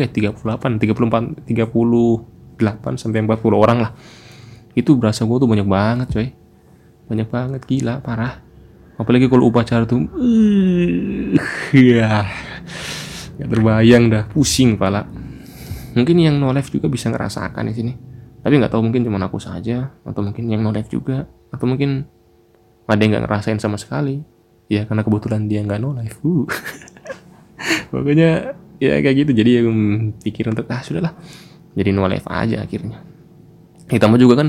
ya 0.00 0.08
38 0.08 0.78
34 0.80 1.50
38 1.50 3.02
sampai 3.02 3.18
40 3.26 3.34
orang 3.52 3.78
lah. 3.82 3.92
Itu 4.72 4.96
berasa 4.96 5.26
gue 5.26 5.36
tuh 5.36 5.50
banyak 5.50 5.66
banget 5.66 6.08
coy. 6.14 6.28
Banyak 7.10 7.28
banget 7.28 7.60
gila 7.66 8.00
parah. 8.00 8.40
Apalagi 8.94 9.26
kalau 9.26 9.50
upacara 9.50 9.84
tuh 9.84 10.06
uh, 10.06 11.34
ya 11.74 12.22
nggak 13.34 13.50
terbayang 13.50 14.04
dah 14.06 14.24
pusing 14.30 14.78
pala. 14.78 15.02
Mungkin 15.98 16.16
yang 16.22 16.38
no 16.38 16.54
life 16.54 16.70
juga 16.70 16.86
bisa 16.86 17.10
ngerasakan 17.10 17.66
di 17.70 17.74
sini. 17.74 17.92
Tapi 18.38 18.54
nggak 18.54 18.70
tahu 18.70 18.86
mungkin 18.86 19.02
cuma 19.02 19.18
aku 19.18 19.42
saja 19.42 19.90
atau 20.06 20.22
mungkin 20.22 20.46
yang 20.46 20.62
no 20.62 20.70
life 20.70 20.86
juga 20.86 21.26
atau 21.50 21.66
mungkin 21.66 22.06
ada 22.86 23.00
yang 23.02 23.18
nggak 23.18 23.24
ngerasain 23.26 23.58
sama 23.58 23.74
sekali 23.74 24.33
ya 24.68 24.88
karena 24.88 25.02
kebetulan 25.04 25.46
dia 25.48 25.60
nggak 25.64 25.80
no 25.80 25.96
life. 25.96 26.18
Uh. 26.24 26.46
pokoknya 27.92 28.56
ya 28.80 29.00
kayak 29.00 29.16
gitu. 29.24 29.32
Jadi 29.36 29.50
yang 29.62 29.68
pikir 30.20 30.50
untuk 30.50 30.68
ah 30.70 30.80
sudahlah. 30.80 31.14
Jadi 31.74 31.90
no 31.90 32.06
life 32.06 32.26
aja 32.28 32.62
akhirnya. 32.62 33.00
Ditambah 33.90 34.18
juga 34.20 34.34
kan 34.44 34.48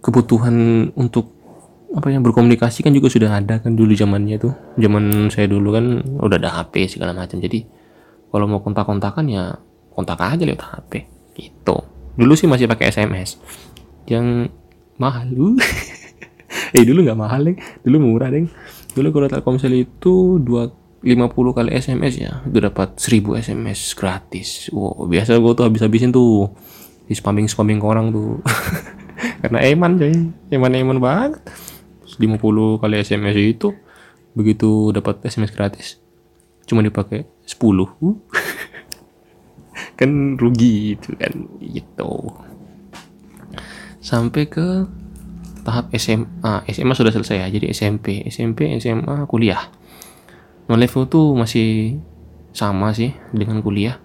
kebutuhan 0.00 0.88
untuk 0.94 1.36
apa 1.88 2.12
yang 2.12 2.20
berkomunikasi 2.20 2.84
kan 2.84 2.92
juga 2.92 3.08
sudah 3.08 3.32
ada 3.32 3.60
kan 3.60 3.74
dulu 3.74 3.92
zamannya 3.92 4.36
tuh. 4.40 4.54
Zaman 4.76 5.32
saya 5.32 5.48
dulu 5.48 5.74
kan 5.74 5.84
udah 6.20 6.36
ada 6.36 6.50
HP 6.62 6.98
segala 6.98 7.16
macam. 7.16 7.40
Jadi 7.40 7.64
kalau 8.28 8.44
mau 8.44 8.60
kontak-kontakan 8.60 9.24
ya 9.28 9.56
kontak 9.92 10.20
aja 10.20 10.44
lewat 10.44 10.62
HP 10.62 10.92
gitu. 11.36 11.76
Dulu 12.18 12.32
sih 12.34 12.50
masih 12.50 12.66
pakai 12.66 12.90
SMS 12.90 13.38
yang 14.08 14.48
mahal 14.98 15.28
lu 15.30 15.48
eh 16.76 16.82
dulu 16.82 17.06
nggak 17.06 17.18
mahal 17.20 17.40
deh 17.46 17.56
dulu 17.86 17.96
murah 18.02 18.32
deh 18.32 18.48
dulu 18.98 19.14
kalau 19.14 19.28
Telkomsel 19.30 19.78
itu 19.78 20.42
dua 20.42 20.74
50 20.98 21.30
kali 21.54 21.70
SMS 21.78 22.18
ya. 22.18 22.42
Udah 22.42 22.74
dapat 22.74 22.98
1000 22.98 23.38
SMS 23.38 23.94
gratis. 23.94 24.66
Wow 24.74 25.06
biasa 25.06 25.38
gue 25.38 25.52
tuh 25.54 25.64
habis-habisin 25.64 26.10
tuh. 26.10 26.50
Di 27.06 27.14
spamming 27.14 27.46
spamming 27.46 27.78
ke 27.78 27.86
orang 27.86 28.10
tuh. 28.10 28.42
Karena 29.46 29.62
eman 29.62 29.94
coy. 29.94 30.14
Eman 30.50 30.74
eman 30.74 30.98
banget. 30.98 31.38
50 32.18 32.82
kali 32.82 32.94
SMS 32.98 33.36
itu 33.38 33.70
begitu 34.34 34.90
dapat 34.90 35.22
SMS 35.22 35.54
gratis 35.54 36.02
cuma 36.68 36.84
dipakai 36.84 37.24
10 37.48 37.64
kan 39.98 40.10
rugi 40.36 40.98
itu 40.98 41.14
kan. 41.14 41.32
Gitu. 41.62 42.12
Sampai 44.02 44.50
ke 44.50 44.82
tahap 45.68 45.92
SMA 45.92 46.64
SMA 46.72 46.96
sudah 46.96 47.12
selesai 47.12 47.44
ya 47.44 47.46
jadi 47.52 47.68
SMP 47.76 48.24
SMP 48.32 48.72
SMA 48.80 49.28
kuliah. 49.28 49.68
Non 50.72 50.80
level 50.80 51.04
tuh 51.12 51.36
masih 51.36 52.00
sama 52.56 52.96
sih 52.96 53.12
dengan 53.36 53.60
kuliah. 53.60 54.00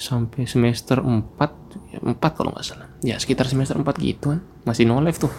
Sampai 0.00 0.48
semester 0.48 1.04
4 1.04 2.00
4 2.00 2.16
kalau 2.32 2.56
nggak 2.56 2.64
salah. 2.64 2.88
Ya 3.04 3.20
sekitar 3.20 3.44
semester 3.52 3.76
4 3.76 3.84
gitu 4.00 4.32
kan. 4.32 4.40
Masih 4.64 4.88
no 4.88 4.96
life 5.04 5.20
tuh. 5.20 5.32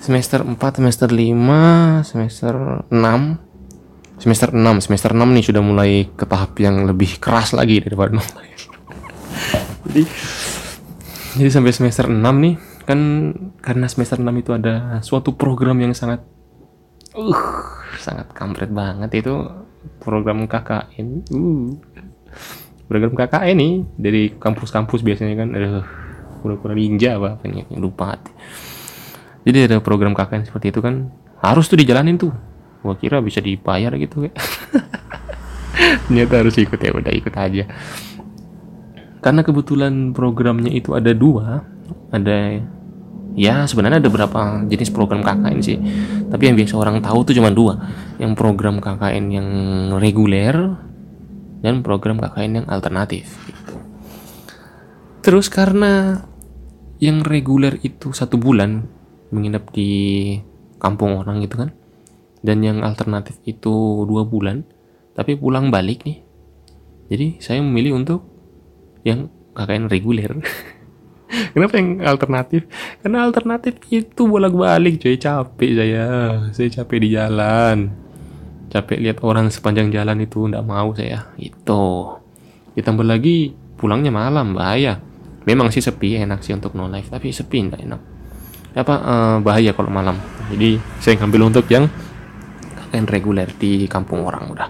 Semester 0.00 0.40
4 0.40 0.56
semester 0.56 1.12
5 1.12 2.08
semester 2.08 2.54
6 2.88 3.48
semester 4.18 4.48
6 4.56 4.84
semester 4.88 5.10
6 5.12 5.36
nih 5.36 5.44
sudah 5.44 5.62
mulai 5.62 6.08
ke 6.16 6.24
tahap 6.24 6.56
yang 6.58 6.88
lebih 6.88 7.20
keras 7.22 7.54
lagi 7.54 7.78
daripada 7.78 8.18
non 8.18 8.26
jadi 9.86 10.02
jadi 11.38 11.50
sampai 11.54 11.70
semester 11.70 12.10
6 12.10 12.18
nih 12.18 12.54
kan 12.88 13.00
karena 13.60 13.84
semester 13.84 14.16
6 14.16 14.32
itu 14.40 14.50
ada 14.56 14.96
suatu 15.04 15.36
program 15.36 15.76
yang 15.76 15.92
sangat 15.92 16.24
uh 17.12 17.44
sangat 18.00 18.32
kampret 18.32 18.72
banget. 18.72 19.20
Itu 19.20 19.44
program 20.00 20.48
KKN 20.48 21.28
uh. 21.28 21.68
Program 22.88 23.12
KKN 23.12 23.56
nih 23.60 23.72
dari 24.00 24.22
kampus-kampus 24.32 25.04
biasanya 25.04 25.36
kan 25.36 25.52
aduh 25.52 25.84
pura-pura 26.40 26.72
ninja 26.72 27.20
apa 27.20 27.44
nih 27.44 27.68
lupa 27.76 28.16
hati. 28.16 28.32
Jadi 29.44 29.68
ada 29.68 29.76
program 29.84 30.16
KKN 30.16 30.48
seperti 30.48 30.72
itu 30.72 30.80
kan 30.80 31.12
harus 31.44 31.68
tuh 31.68 31.76
dijalanin 31.76 32.16
tuh. 32.16 32.32
Gua 32.80 32.96
kira 32.96 33.20
bisa 33.20 33.44
dibayar 33.44 33.92
gitu 34.00 34.24
kayak. 34.24 34.36
Ternyata 36.08 36.34
harus 36.40 36.56
ikut 36.56 36.80
ya 36.80 36.90
udah 36.96 37.12
ikut 37.12 37.34
aja. 37.36 37.64
Karena 39.20 39.44
kebetulan 39.44 40.16
programnya 40.16 40.72
itu 40.72 40.96
ada 40.96 41.12
dua. 41.12 41.68
Ada 42.08 42.64
ya 43.38 43.62
sebenarnya 43.70 44.02
ada 44.02 44.10
beberapa 44.10 44.66
jenis 44.66 44.90
program 44.90 45.22
KKN 45.22 45.58
sih. 45.62 45.78
Tapi 46.26 46.42
yang 46.50 46.58
biasa 46.58 46.74
orang 46.74 46.98
tahu 46.98 47.22
tuh 47.22 47.34
cuma 47.38 47.54
dua. 47.54 47.78
Yang 48.18 48.34
program 48.34 48.82
KKN 48.82 49.24
yang 49.30 49.48
reguler 50.02 50.88
dan 51.62 51.82
program 51.82 52.22
KKN 52.22 52.62
yang 52.62 52.66
alternatif 52.70 53.34
gitu. 53.46 53.74
terus 55.18 55.50
karena 55.50 56.24
yang 57.02 57.20
reguler 57.26 57.76
itu 57.82 58.14
satu 58.14 58.38
bulan 58.38 58.86
menginap 59.34 59.70
di 59.74 60.34
kampung 60.78 61.20
orang 61.20 61.42
gitu 61.44 61.60
kan 61.60 61.70
dan 62.40 62.62
yang 62.62 62.80
alternatif 62.86 63.36
itu 63.44 64.06
dua 64.06 64.22
bulan 64.24 64.62
tapi 65.18 65.34
pulang 65.34 65.74
balik 65.74 66.06
nih. 66.06 66.22
Jadi 67.10 67.42
saya 67.42 67.58
memilih 67.58 67.98
untuk 67.98 68.22
yang 69.02 69.26
KKN 69.58 69.90
reguler 69.90 70.38
Kenapa 71.54 71.74
yang 71.76 72.00
alternatif? 72.00 72.64
Karena 73.04 73.24
alternatif 73.24 73.76
itu 73.92 74.24
bolak-balik 74.24 75.00
coy 75.00 75.16
capek 75.20 75.70
saya. 75.76 76.06
Saya 76.52 76.68
capek 76.80 76.98
di 77.04 77.08
jalan. 77.12 77.76
Capek 78.68 78.98
lihat 79.00 79.18
orang 79.24 79.48
sepanjang 79.48 79.92
jalan 79.92 80.24
itu 80.24 80.48
ndak 80.48 80.64
mau 80.64 80.92
saya. 80.96 81.32
Itu. 81.36 82.16
Ditambah 82.76 83.04
lagi 83.04 83.52
pulangnya 83.76 84.12
malam 84.12 84.56
bahaya. 84.56 85.00
Memang 85.48 85.72
sih 85.72 85.80
sepi 85.80 86.20
enak 86.20 86.44
sih 86.44 86.52
untuk 86.52 86.76
no 86.76 86.88
life 86.88 87.08
tapi 87.08 87.32
sepi 87.32 87.68
ndak 87.68 87.80
enak. 87.80 88.00
Apa 88.76 88.94
uh, 89.00 89.36
bahaya 89.40 89.72
kalau 89.72 89.88
malam. 89.88 90.16
Jadi 90.52 90.76
saya 91.00 91.16
ngambil 91.20 91.52
untuk 91.52 91.64
yang 91.68 91.88
KKN 92.88 93.06
reguler 93.08 93.48
di 93.56 93.84
kampung 93.88 94.24
orang 94.24 94.44
udah. 94.48 94.68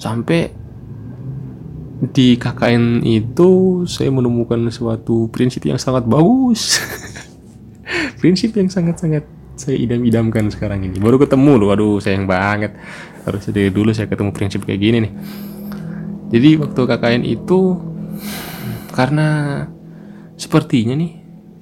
Sampai 0.00 0.59
di 2.00 2.40
KKN 2.40 3.04
itu 3.04 3.84
saya 3.84 4.08
menemukan 4.08 4.56
suatu 4.72 5.28
prinsip 5.28 5.68
yang 5.68 5.76
sangat 5.76 6.08
bagus. 6.08 6.80
Prinsip 8.20 8.56
yang 8.56 8.72
sangat-sangat 8.72 9.28
saya 9.60 9.76
idam-idamkan 9.76 10.48
sekarang 10.48 10.88
ini. 10.88 10.96
Baru 10.96 11.20
ketemu 11.20 11.60
loh 11.60 11.68
aduh 11.76 12.00
sayang 12.00 12.24
banget. 12.24 12.72
Harus 13.28 13.44
dari 13.52 13.68
dulu 13.68 13.92
saya 13.92 14.08
ketemu 14.08 14.32
prinsip 14.32 14.64
kayak 14.64 14.80
gini 14.80 14.98
nih. 15.04 15.12
Jadi 16.32 16.48
waktu 16.56 16.80
KKN 16.80 17.22
itu 17.28 17.76
karena 18.96 19.28
sepertinya 20.40 20.96
nih 20.96 21.12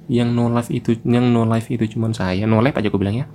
yang 0.07 0.31
no 0.31 0.47
life 0.47 0.71
itu 0.71 0.95
yang 1.03 1.27
no 1.35 1.43
life 1.43 1.67
itu 1.67 1.83
cuma 1.91 2.09
saya 2.15 2.47
no 2.47 2.63
life 2.63 2.79
aja 2.79 2.87
aku 2.87 2.95
bilang 2.95 3.19
ya. 3.19 3.25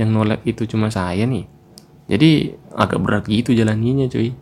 Yang 0.00 0.08
no 0.08 0.24
life 0.24 0.44
itu 0.48 0.64
cuma 0.64 0.88
saya 0.88 1.28
nih. 1.28 1.44
Jadi 2.08 2.56
agak 2.72 2.98
berat 3.04 3.24
gitu 3.28 3.52
jalaninya 3.52 4.08
cuy. 4.08 4.32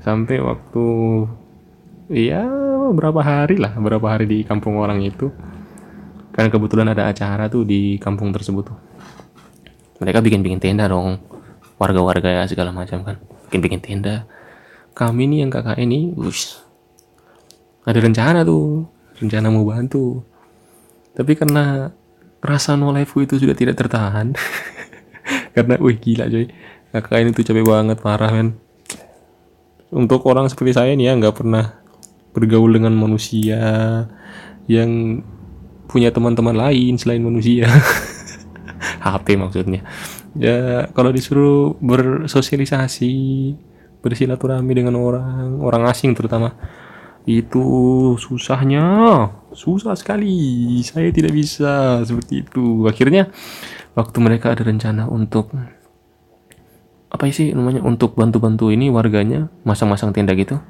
Sampai 0.00 0.38
waktu 0.38 0.86
ya 2.10 2.42
berapa 2.90 3.22
hari 3.22 3.56
lah 3.62 3.70
berapa 3.78 4.02
hari 4.02 4.26
di 4.26 4.38
kampung 4.42 4.76
orang 4.82 5.00
itu. 5.00 5.30
Karena 6.34 6.50
kebetulan 6.50 6.86
ada 6.90 7.10
acara 7.10 7.46
tuh 7.46 7.62
di 7.66 7.98
kampung 7.98 8.34
tersebut 8.34 8.64
tuh. 8.70 8.78
Mereka 10.02 10.22
bikin-bikin 10.22 10.58
tenda 10.58 10.90
dong 10.90 11.22
warga-warga 11.78 12.42
ya 12.42 12.44
segala 12.50 12.74
macam 12.74 13.02
kan. 13.06 13.16
Bikin-bikin 13.48 13.80
tenda. 13.82 14.26
Kami 14.94 15.30
nih 15.30 15.46
yang 15.46 15.50
kakak 15.54 15.78
ini 15.78 16.12
wush, 16.12 16.58
ada 17.86 17.98
rencana 18.02 18.42
tuh 18.42 18.84
rencana 19.22 19.48
mau 19.48 19.64
bantu. 19.64 20.20
Tapi 21.14 21.32
karena 21.38 21.94
rasa 22.40 22.74
no 22.74 22.90
life 22.90 23.14
itu 23.20 23.36
sudah 23.36 23.52
tidak 23.52 23.76
tertahan 23.76 24.32
karena 25.54 25.78
wih 25.78 25.96
gila 25.96 26.26
coy. 26.28 26.46
Kakak 26.90 27.18
ini 27.22 27.30
tuh 27.30 27.46
capek 27.46 27.64
banget 27.64 27.98
parah 28.02 28.30
men. 28.34 28.58
Untuk 29.90 30.22
orang 30.26 30.46
seperti 30.46 30.74
saya 30.74 30.92
nih 30.94 31.10
ya 31.10 31.12
nggak 31.18 31.34
pernah 31.34 31.79
bergaul 32.30 32.70
dengan 32.70 32.94
manusia 32.94 33.60
yang 34.70 35.22
punya 35.90 36.14
teman-teman 36.14 36.54
lain 36.54 36.94
selain 36.94 37.22
manusia. 37.22 37.66
HP 39.04 39.34
maksudnya. 39.36 39.82
Ya 40.38 40.86
kalau 40.94 41.10
disuruh 41.10 41.74
bersosialisasi 41.82 43.12
bersilaturahmi 44.00 44.72
dengan 44.72 44.96
orang 44.96 45.60
orang 45.60 45.90
asing 45.90 46.14
terutama 46.14 46.54
itu 47.26 47.64
susahnya. 48.16 48.84
Susah 49.50 49.98
sekali. 49.98 50.78
Saya 50.86 51.10
tidak 51.10 51.34
bisa 51.34 52.00
seperti 52.06 52.46
itu. 52.46 52.86
Akhirnya 52.86 53.28
waktu 53.98 54.18
mereka 54.22 54.54
ada 54.54 54.62
rencana 54.62 55.10
untuk 55.10 55.50
apa 57.10 57.26
sih 57.34 57.50
namanya 57.50 57.82
untuk 57.82 58.14
bantu-bantu 58.14 58.70
ini 58.70 58.86
warganya 58.86 59.50
masang-masang 59.66 60.14
tenda 60.14 60.30
gitu 60.38 60.62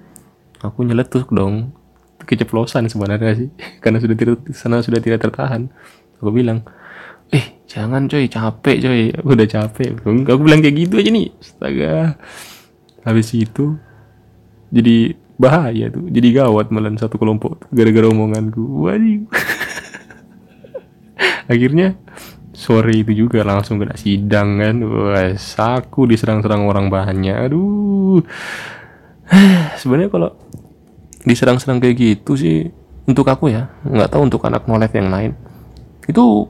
aku 0.61 0.85
nyeletuk 0.85 1.33
dong. 1.33 1.73
Keceplosan 2.20 2.87
sebenarnya 2.87 3.33
sih. 3.37 3.49
Karena 3.83 3.99
sudah 3.99 4.16
tidak 4.16 4.38
sana 4.53 4.85
sudah 4.85 5.01
tidak 5.01 5.25
tertahan. 5.25 5.73
Aku 6.20 6.31
bilang 6.31 6.64
eh 7.33 7.64
jangan 7.64 8.07
coy. 8.07 8.29
Capek 8.29 8.77
coy. 8.85 9.03
Udah 9.25 9.46
capek. 9.49 9.96
Aku 10.05 10.40
bilang 10.40 10.61
kayak 10.61 10.77
gitu 10.77 11.01
aja 11.01 11.11
nih. 11.11 11.29
Astaga. 11.40 12.20
Habis 13.03 13.33
itu 13.33 13.81
jadi 14.68 15.16
bahaya 15.40 15.88
tuh. 15.88 16.07
Jadi 16.12 16.29
gawat 16.37 16.68
malah 16.68 16.92
satu 17.01 17.16
kelompok 17.16 17.64
gara-gara 17.73 18.07
omonganku. 18.12 18.85
Wajib 18.85 19.33
akhirnya 21.53 21.99
sore 22.53 23.01
itu 23.01 23.27
juga 23.27 23.40
langsung 23.42 23.81
kena 23.81 23.96
sidang 23.96 24.61
kan. 24.61 24.77
Wah 24.85 25.33
aku 25.81 26.05
diserang-serang 26.05 26.68
orang 26.68 26.92
banyak. 26.92 27.49
Aduh 27.49 28.20
sebenarnya 29.81 30.11
kalau 30.11 30.31
diserang-serang 31.25 31.79
kayak 31.79 31.97
gitu 31.97 32.35
sih 32.35 32.73
untuk 33.07 33.27
aku 33.29 33.51
ya 33.51 33.71
nggak 33.85 34.09
tahu 34.12 34.27
untuk 34.27 34.43
anak 34.47 34.66
nolef 34.66 34.93
yang 34.95 35.11
lain. 35.11 35.33
Itu 36.07 36.49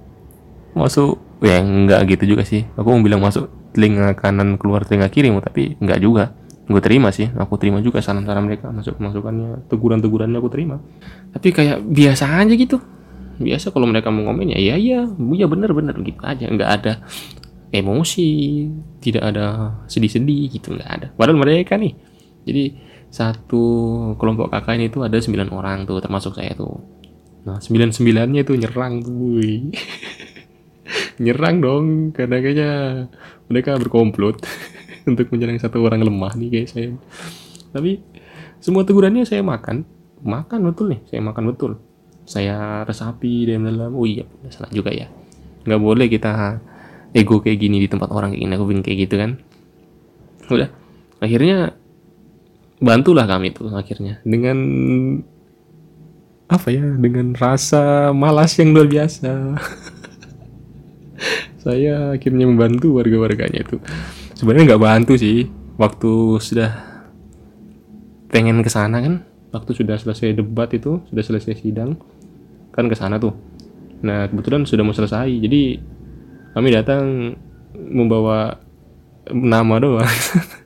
masuk 0.77 1.21
ya 1.45 1.61
nggak 1.61 2.01
gitu 2.17 2.37
juga 2.37 2.43
sih. 2.45 2.65
Aku 2.77 2.89
mau 2.93 3.03
bilang 3.03 3.21
masuk 3.23 3.49
telinga 3.71 4.17
kanan 4.19 4.59
keluar 4.59 4.83
telinga 4.85 5.09
kiri 5.13 5.31
tapi 5.41 5.77
nggak 5.79 6.01
juga. 6.01 6.35
Gue 6.71 6.79
terima 6.79 7.11
sih 7.11 7.27
aku 7.27 7.59
terima 7.59 7.83
juga 7.83 7.99
saran-saran 7.99 8.47
mereka 8.47 8.71
masuk 8.71 9.03
masukannya 9.03 9.67
teguran-tegurannya 9.67 10.39
aku 10.39 10.51
terima. 10.53 10.79
Tapi 11.35 11.49
kayak 11.51 11.83
biasa 11.83 12.47
aja 12.47 12.55
gitu. 12.55 12.79
Biasa 13.41 13.73
kalau 13.73 13.89
mereka 13.89 14.13
mau 14.13 14.29
komen 14.29 14.53
ya 14.53 14.59
iya 14.61 14.75
iya 14.77 15.01
ya 15.11 15.47
bener 15.51 15.75
bener 15.75 15.97
gitu 16.05 16.21
aja. 16.23 16.47
Nggak 16.47 16.71
ada 16.71 16.93
emosi 17.71 18.29
tidak 19.03 19.23
ada 19.35 19.47
sedih-sedih 19.91 20.47
gitu 20.55 20.79
nggak 20.79 20.91
ada. 20.91 21.07
Padahal 21.19 21.43
mereka 21.43 21.75
nih 21.75 22.10
jadi 22.45 22.65
satu 23.11 23.65
kelompok 24.17 24.55
kakak 24.55 24.79
ini 24.79 24.87
tuh 24.87 25.03
ada 25.03 25.19
sembilan 25.19 25.51
orang 25.51 25.83
tuh 25.85 25.99
termasuk 25.99 26.39
saya 26.39 26.55
tuh. 26.55 26.79
Nah 27.45 27.59
sembilan 27.59 27.91
sembilannya 27.91 28.43
tuh 28.47 28.57
nyerang 28.57 28.95
tuh 29.03 29.43
nyerang 31.25 31.57
dong 31.59 31.85
karena 32.15 32.39
kayaknya 32.39 32.71
mereka 33.51 33.77
berkomplot 33.77 34.47
untuk 35.11 35.27
menyerang 35.35 35.59
satu 35.59 35.83
orang 35.83 36.07
lemah 36.07 36.33
nih 36.39 36.49
kayak 36.55 36.69
saya. 36.71 36.89
Tapi 37.75 37.99
semua 38.63 38.87
tegurannya 38.87 39.27
saya 39.27 39.43
makan. 39.43 39.83
Makan 40.23 40.59
betul 40.71 40.95
nih 40.95 41.01
saya 41.11 41.21
makan 41.21 41.45
betul. 41.51 41.83
Saya 42.31 42.87
resapi 42.87 43.51
dalam 43.51 43.67
dalam 43.67 43.93
oh 43.99 44.07
iya 44.07 44.23
salah 44.55 44.71
juga 44.71 44.95
ya. 44.95 45.11
Nggak 45.67 45.81
boleh 45.83 46.07
kita 46.07 46.63
ego 47.11 47.43
kayak 47.43 47.59
gini 47.59 47.83
di 47.83 47.89
tempat 47.91 48.15
orang 48.15 48.39
kayak 48.39 48.47
gini 48.47 48.83
kayak 48.87 48.99
gitu 49.11 49.15
kan. 49.19 49.31
Udah 50.47 50.71
akhirnya 51.19 51.80
bantulah 52.81 53.29
kami 53.29 53.53
itu 53.53 53.69
akhirnya. 53.71 54.19
Dengan 54.25 54.59
apa 56.51 56.69
ya? 56.73 56.83
Dengan 56.97 57.37
rasa 57.37 58.11
malas 58.11 58.57
yang 58.59 58.75
luar 58.75 58.89
biasa. 58.89 59.31
Saya 61.63 62.17
akhirnya 62.17 62.49
membantu 62.49 62.97
warga-warganya 62.97 63.61
itu. 63.61 63.77
Sebenarnya 64.35 64.75
nggak 64.75 64.83
bantu 64.83 65.15
sih. 65.21 65.47
Waktu 65.77 66.41
sudah 66.41 66.73
pengen 68.33 68.65
ke 68.65 68.73
sana 68.73 69.05
kan? 69.05 69.15
Waktu 69.53 69.77
sudah 69.77 70.01
selesai 70.01 70.37
debat 70.37 70.73
itu 70.73 71.05
sudah 71.09 71.25
selesai 71.25 71.61
sidang 71.61 72.01
kan 72.73 72.89
ke 72.89 72.97
sana 72.97 73.21
tuh. 73.21 73.37
Nah 74.01 74.29
kebetulan 74.33 74.65
sudah 74.65 74.85
mau 74.85 74.97
selesai. 74.97 75.29
Jadi 75.29 75.77
kami 76.57 76.69
datang 76.73 77.37
membawa 77.77 78.57
nama 79.31 79.75
doang 79.79 80.09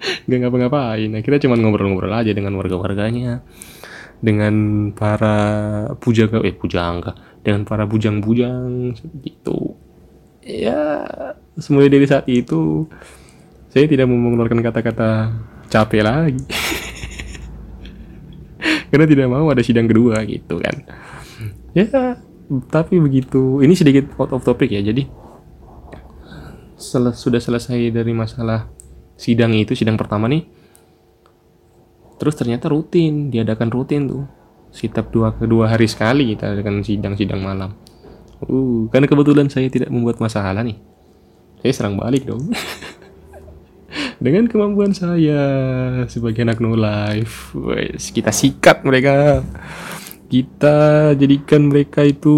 nggak 0.00 0.38
ngapa-ngapain. 0.46 1.10
Akhirnya 1.16 1.40
cuma 1.44 1.60
ngobrol-ngobrol 1.60 2.12
aja 2.12 2.32
dengan 2.32 2.56
warga-warganya. 2.56 3.44
Dengan 4.20 4.54
para 4.92 5.36
pujangga 5.96 6.44
eh 6.44 6.52
pujangga. 6.52 7.16
Dengan 7.40 7.64
para 7.64 7.88
bujang-bujang 7.88 8.96
gitu. 9.24 9.76
Ya 10.44 11.04
semulai 11.60 11.92
dari 11.92 12.08
saat 12.08 12.24
itu 12.28 12.88
saya 13.70 13.86
tidak 13.86 14.08
mau 14.08 14.16
mengeluarkan 14.16 14.64
kata-kata 14.64 15.32
capek 15.68 16.02
lagi. 16.04 16.40
Karena 18.90 19.06
tidak 19.06 19.30
mau 19.30 19.46
ada 19.48 19.62
sidang 19.62 19.86
kedua 19.86 20.20
gitu 20.26 20.58
kan. 20.58 20.76
Ya 21.72 21.86
tapi 22.72 22.98
begitu. 22.98 23.62
Ini 23.62 23.78
sedikit 23.78 24.10
out 24.18 24.34
of 24.34 24.42
topic 24.42 24.74
ya 24.74 24.82
jadi. 24.82 25.06
Sel 26.80 27.12
sudah 27.12 27.38
selesai 27.38 27.92
dari 27.92 28.10
masalah 28.16 28.79
sidang 29.20 29.52
itu 29.52 29.76
sidang 29.76 30.00
pertama 30.00 30.24
nih 30.32 30.48
terus 32.16 32.32
ternyata 32.40 32.72
rutin 32.72 33.28
diadakan 33.28 33.68
rutin 33.68 34.08
tuh 34.08 34.24
setiap 34.72 35.12
dua 35.12 35.36
kedua 35.36 35.68
hari 35.68 35.84
sekali 35.84 36.32
kita 36.32 36.56
adakan 36.56 36.80
sidang-sidang 36.80 37.44
malam 37.44 37.76
Uh, 38.48 38.88
karena 38.88 39.04
kebetulan 39.04 39.52
saya 39.52 39.68
tidak 39.68 39.92
membuat 39.92 40.16
masalah 40.16 40.64
nih. 40.64 40.80
Saya 41.60 41.72
serang 41.76 42.00
balik 42.00 42.24
dong. 42.24 42.48
Dengan 44.24 44.48
kemampuan 44.48 44.96
saya 44.96 45.40
sebagai 46.08 46.44
anak 46.44 46.60
no 46.60 46.72
life, 46.72 47.52
kita 48.16 48.32
sikat 48.32 48.80
mereka. 48.84 49.44
Kita 50.30 51.10
jadikan 51.18 51.68
mereka 51.68 52.06
itu 52.06 52.36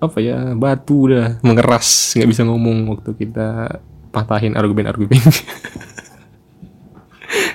apa 0.00 0.16
ya 0.20 0.56
batu 0.56 1.12
udah 1.12 1.44
mengeras 1.44 2.16
nggak 2.16 2.30
bisa 2.32 2.42
ngomong 2.48 2.88
waktu 2.88 3.12
kita 3.20 3.78
patahin 4.10 4.58
argumen-argumen. 4.58 5.18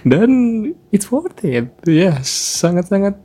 Dan 0.10 0.30
it's 0.94 1.10
worth 1.12 1.44
it. 1.44 1.72
Ya 1.86 2.20
sangat-sangat 2.26 3.20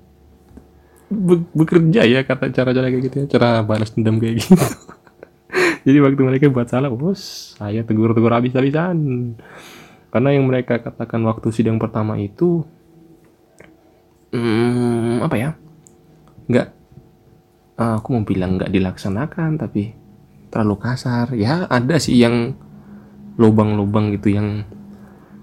be 1.11 1.43
bekerja 1.51 2.07
ya 2.07 2.23
kata 2.23 2.55
cara-cara 2.55 2.87
kayak 2.87 3.03
gitu 3.11 3.16
ya 3.19 3.27
cara 3.27 3.66
balas 3.66 3.90
dendam 3.95 4.23
kayak 4.23 4.43
gitu. 4.43 4.55
Jadi 5.87 5.99
waktu 5.99 6.23
mereka 6.23 6.47
buat 6.53 6.71
salah 6.71 6.93
bos 6.93 7.55
saya 7.59 7.83
tegur-tegur 7.83 8.31
habis-habisan. 8.31 8.97
Karena 10.11 10.35
yang 10.35 10.47
mereka 10.51 10.83
katakan 10.83 11.23
waktu 11.23 11.55
sidang 11.55 11.79
pertama 11.79 12.19
itu 12.19 12.66
hmm, 14.35 15.23
apa 15.23 15.37
ya? 15.38 15.51
Nggak 16.51 16.69
aku 17.81 18.09
mau 18.12 18.25
bilang 18.27 18.61
nggak 18.61 18.71
dilaksanakan 18.71 19.51
tapi 19.61 19.95
terlalu 20.49 20.77
kasar. 20.81 21.35
Ya 21.35 21.66
ada 21.69 21.99
sih 21.99 22.19
yang 22.19 22.55
lubang-lubang 23.40 24.12
gitu 24.12 24.37
yang 24.37 24.68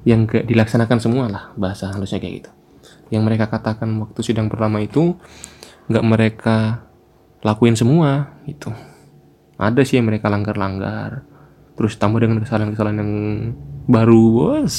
yang 0.06 0.30
gak 0.30 0.46
dilaksanakan 0.46 1.02
semua 1.02 1.26
lah 1.28 1.44
bahasa 1.58 1.90
halusnya 1.90 2.22
kayak 2.22 2.46
gitu. 2.46 2.52
Yang 3.10 3.24
mereka 3.26 3.46
katakan 3.50 3.90
waktu 4.00 4.20
sidang 4.22 4.48
pertama 4.48 4.80
itu 4.80 5.18
nggak 5.90 6.06
mereka 6.06 6.58
lakuin 7.42 7.76
semua 7.80 8.36
itu 8.44 8.68
ada 9.56 9.80
sih 9.88 9.98
yang 9.98 10.12
mereka 10.12 10.28
langgar-langgar 10.28 11.24
terus 11.80 11.96
tambah 11.96 12.20
dengan 12.20 12.44
kesalahan-kesalahan 12.46 13.00
yang 13.02 13.14
baru 13.90 14.24
bos. 14.32 14.76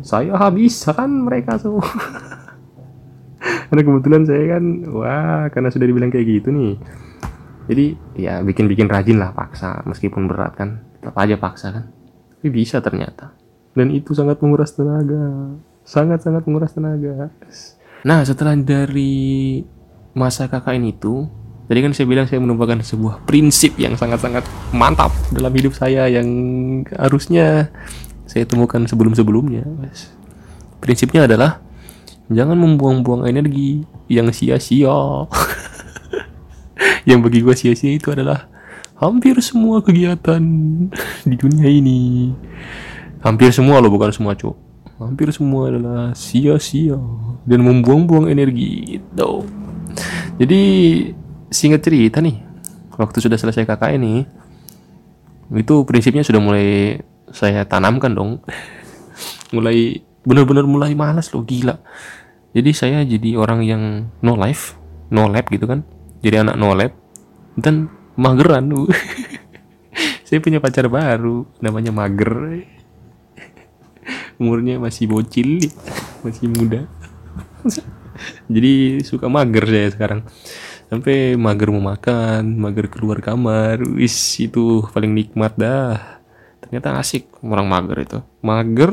Saya 0.00 0.34
habis 0.38 0.80
kan 0.88 1.10
mereka 1.10 1.60
semua. 1.60 1.84
Karena 3.70 3.82
kebetulan 3.86 4.22
saya 4.26 4.44
kan 4.58 4.64
wah 4.90 5.46
karena 5.54 5.70
sudah 5.70 5.86
dibilang 5.86 6.10
kayak 6.10 6.26
gitu 6.26 6.48
nih. 6.50 6.74
Jadi 7.70 7.86
ya 8.18 8.42
bikin-bikin 8.42 8.90
rajin 8.90 9.22
lah 9.22 9.30
paksa 9.30 9.86
meskipun 9.86 10.26
berat 10.26 10.58
kan. 10.58 10.82
Tetap 10.98 11.14
aja 11.14 11.38
paksa 11.38 11.70
kan 11.70 11.99
tapi 12.40 12.48
bisa 12.48 12.80
ternyata. 12.80 13.36
Dan 13.76 13.92
itu 13.92 14.16
sangat 14.16 14.40
menguras 14.40 14.72
tenaga. 14.72 15.52
Sangat-sangat 15.84 16.48
menguras 16.48 16.72
tenaga. 16.72 17.28
Nah 18.00 18.24
setelah 18.24 18.56
dari 18.56 19.60
masa 20.16 20.48
KKN 20.48 20.88
itu 20.88 21.28
tadi 21.68 21.84
kan 21.84 21.92
saya 21.92 22.08
bilang 22.08 22.24
saya 22.24 22.40
menemukan 22.40 22.80
sebuah 22.80 23.28
prinsip 23.28 23.76
yang 23.76 23.92
sangat-sangat 24.00 24.48
mantap 24.72 25.12
dalam 25.36 25.52
hidup 25.52 25.76
saya 25.76 26.08
yang 26.08 26.24
harusnya 26.96 27.68
saya 28.24 28.48
temukan 28.48 28.88
sebelum-sebelumnya 28.88 29.68
prinsipnya 30.80 31.28
adalah 31.28 31.60
jangan 32.32 32.56
membuang-buang 32.56 33.28
energi 33.28 33.84
yang 34.08 34.32
sia-sia. 34.32 34.90
Yang 37.08 37.18
bagi 37.28 37.38
gue 37.44 37.54
sia-sia 37.56 37.92
itu 37.96 38.12
adalah 38.12 38.48
hampir 39.00 39.34
semua 39.40 39.80
kegiatan 39.80 40.42
di 41.24 41.34
dunia 41.34 41.66
ini 41.66 42.30
hampir 43.24 43.50
semua 43.50 43.80
loh 43.80 43.88
bukan 43.88 44.12
semua 44.12 44.36
cowok 44.36 44.68
hampir 45.00 45.32
semua 45.32 45.72
adalah 45.72 46.12
sia-sia 46.12 47.00
dan 47.48 47.64
membuang-buang 47.64 48.28
energi 48.28 49.00
gitu 49.00 49.48
jadi 50.40 50.62
singkat 51.52 51.84
cerita 51.84 52.24
nih, 52.24 52.40
waktu 52.96 53.18
sudah 53.20 53.36
selesai 53.36 53.68
KKN 53.68 54.00
ini, 54.00 54.24
itu 55.52 55.84
prinsipnya 55.84 56.24
sudah 56.24 56.40
mulai 56.40 56.96
saya 57.28 57.66
tanamkan 57.68 58.16
dong. 58.16 58.40
mulai 59.54 60.00
benar-benar 60.24 60.64
mulai 60.64 60.96
malas 60.96 61.28
loh 61.34 61.44
gila. 61.44 61.76
Jadi 62.56 62.70
saya 62.72 63.04
jadi 63.04 63.36
orang 63.36 63.60
yang 63.66 63.82
no 64.24 64.32
life, 64.32 64.80
no 65.12 65.28
lab 65.28 65.44
gitu 65.52 65.68
kan. 65.68 65.84
Jadi 66.24 66.40
anak 66.40 66.56
no 66.56 66.72
lab 66.72 66.96
dan 67.60 67.92
mageran. 68.20 68.68
saya 70.28 70.38
punya 70.44 70.60
pacar 70.60 70.86
baru 70.92 71.48
namanya 71.58 71.90
Mager. 71.90 72.62
Umurnya 74.40 74.80
masih 74.80 75.08
bocil, 75.08 75.60
masih 76.24 76.48
muda. 76.48 76.84
Jadi 78.52 79.00
suka 79.04 79.28
mager 79.32 79.64
saya 79.64 79.88
sekarang. 79.92 80.20
Sampai 80.90 81.38
mager 81.38 81.70
mau 81.70 81.94
makan 81.94 82.58
mager 82.58 82.90
keluar 82.90 83.22
kamar 83.22 83.80
wis 83.96 84.16
itu 84.40 84.84
paling 84.92 85.12
nikmat 85.12 85.56
dah. 85.56 86.20
Ternyata 86.60 87.00
asik 87.00 87.28
orang 87.44 87.68
mager 87.68 87.98
itu. 88.00 88.18
Mager 88.44 88.92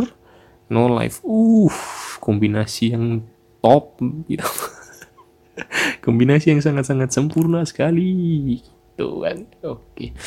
no 0.72 0.92
life. 0.92 1.24
Uh 1.24 1.72
kombinasi 2.20 2.92
yang 2.92 3.24
top 3.64 4.00
gitu. 4.28 4.44
Kombinasi 6.06 6.54
yang 6.54 6.62
sangat-sangat 6.62 7.10
sempurna 7.10 7.64
sekali 7.66 8.60
gitu 8.98 9.22
kan. 9.22 9.46
Oke. 9.62 10.18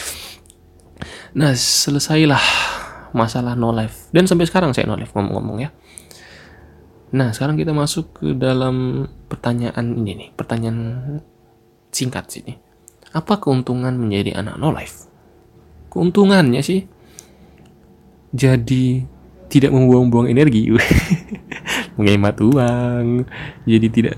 Nah 1.35 1.51
selesailah 1.59 2.43
masalah 3.11 3.59
no 3.59 3.75
life. 3.75 4.07
Dan 4.15 4.31
sampai 4.31 4.47
sekarang 4.47 4.71
saya 4.71 4.87
no 4.87 4.95
life 4.95 5.11
ngomong-ngomong 5.11 5.59
ya. 5.59 5.71
Nah, 7.11 7.35
sekarang 7.35 7.59
kita 7.59 7.75
masuk 7.75 8.23
ke 8.23 8.39
dalam 8.39 9.07
pertanyaan 9.27 9.99
ini 9.99 10.13
nih, 10.15 10.29
pertanyaan 10.31 10.79
singkat 11.91 12.31
sini. 12.31 12.55
Apa 13.11 13.43
keuntungan 13.43 13.99
menjadi 13.99 14.39
anak 14.39 14.55
no 14.63 14.71
life? 14.71 15.11
Keuntungannya 15.91 16.63
sih 16.63 16.87
jadi 18.31 19.03
tidak 19.51 19.75
membuang-buang 19.75 20.31
energi, 20.31 20.71
menghemat 21.99 22.39
uang, 22.39 23.27
jadi 23.67 23.87
tidak 23.91 24.17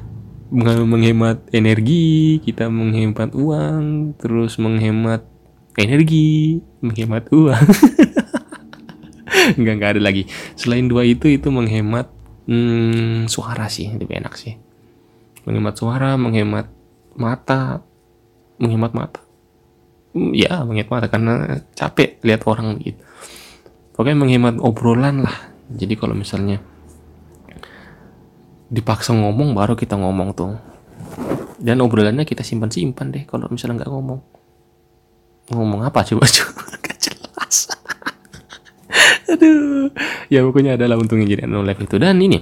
menghemat 0.52 1.48
energi, 1.56 2.36
kita 2.44 2.68
menghemat 2.68 3.32
uang, 3.32 4.14
terus 4.20 4.60
menghemat 4.60 5.24
energi, 5.80 6.60
menghemat 6.84 7.32
uang. 7.32 7.66
enggak 9.58 9.74
enggak 9.80 9.90
ada 9.96 10.02
lagi. 10.04 10.28
Selain 10.54 10.84
dua 10.84 11.08
itu 11.08 11.24
itu 11.32 11.48
menghemat 11.48 12.12
hmm, 12.46 13.30
suara 13.30 13.66
sih 13.70 13.90
lebih 13.94 14.18
enak 14.22 14.34
sih 14.34 14.54
menghemat 15.46 15.74
suara 15.74 16.14
menghemat 16.14 16.70
mata 17.18 17.82
menghemat 18.58 18.92
mata 18.94 19.20
hmm, 20.14 20.32
ya 20.34 20.62
menghemat 20.62 20.90
mata 20.90 21.06
karena 21.10 21.34
capek 21.74 22.22
lihat 22.22 22.46
orang 22.46 22.78
gitu 22.82 23.02
pokoknya 23.94 24.18
menghemat 24.18 24.54
obrolan 24.62 25.26
lah 25.26 25.36
jadi 25.72 25.94
kalau 25.98 26.14
misalnya 26.14 26.62
dipaksa 28.72 29.12
ngomong 29.12 29.52
baru 29.52 29.76
kita 29.76 30.00
ngomong 30.00 30.32
tuh. 30.32 30.56
Dan 31.60 31.84
obrolannya 31.84 32.24
kita 32.24 32.40
simpan 32.40 32.72
simpan 32.72 33.12
deh 33.12 33.28
kalau 33.28 33.46
misalnya 33.52 33.84
nggak 33.84 33.92
ngomong. 33.92 34.20
Ngomong 35.52 35.84
apa 35.84 36.00
coba? 36.08 36.24
Coba 36.40 36.64
gak 36.80 36.96
jelas. 36.96 37.56
Aduh. 39.28 39.92
Ya 40.32 40.40
pokoknya 40.42 40.80
adalah 40.80 40.96
untungnya 40.96 41.28
jadi 41.28 41.44
anak 41.44 41.54
no 41.54 41.62
life 41.62 41.82
itu. 41.84 42.00
Dan 42.00 42.16
ini 42.24 42.40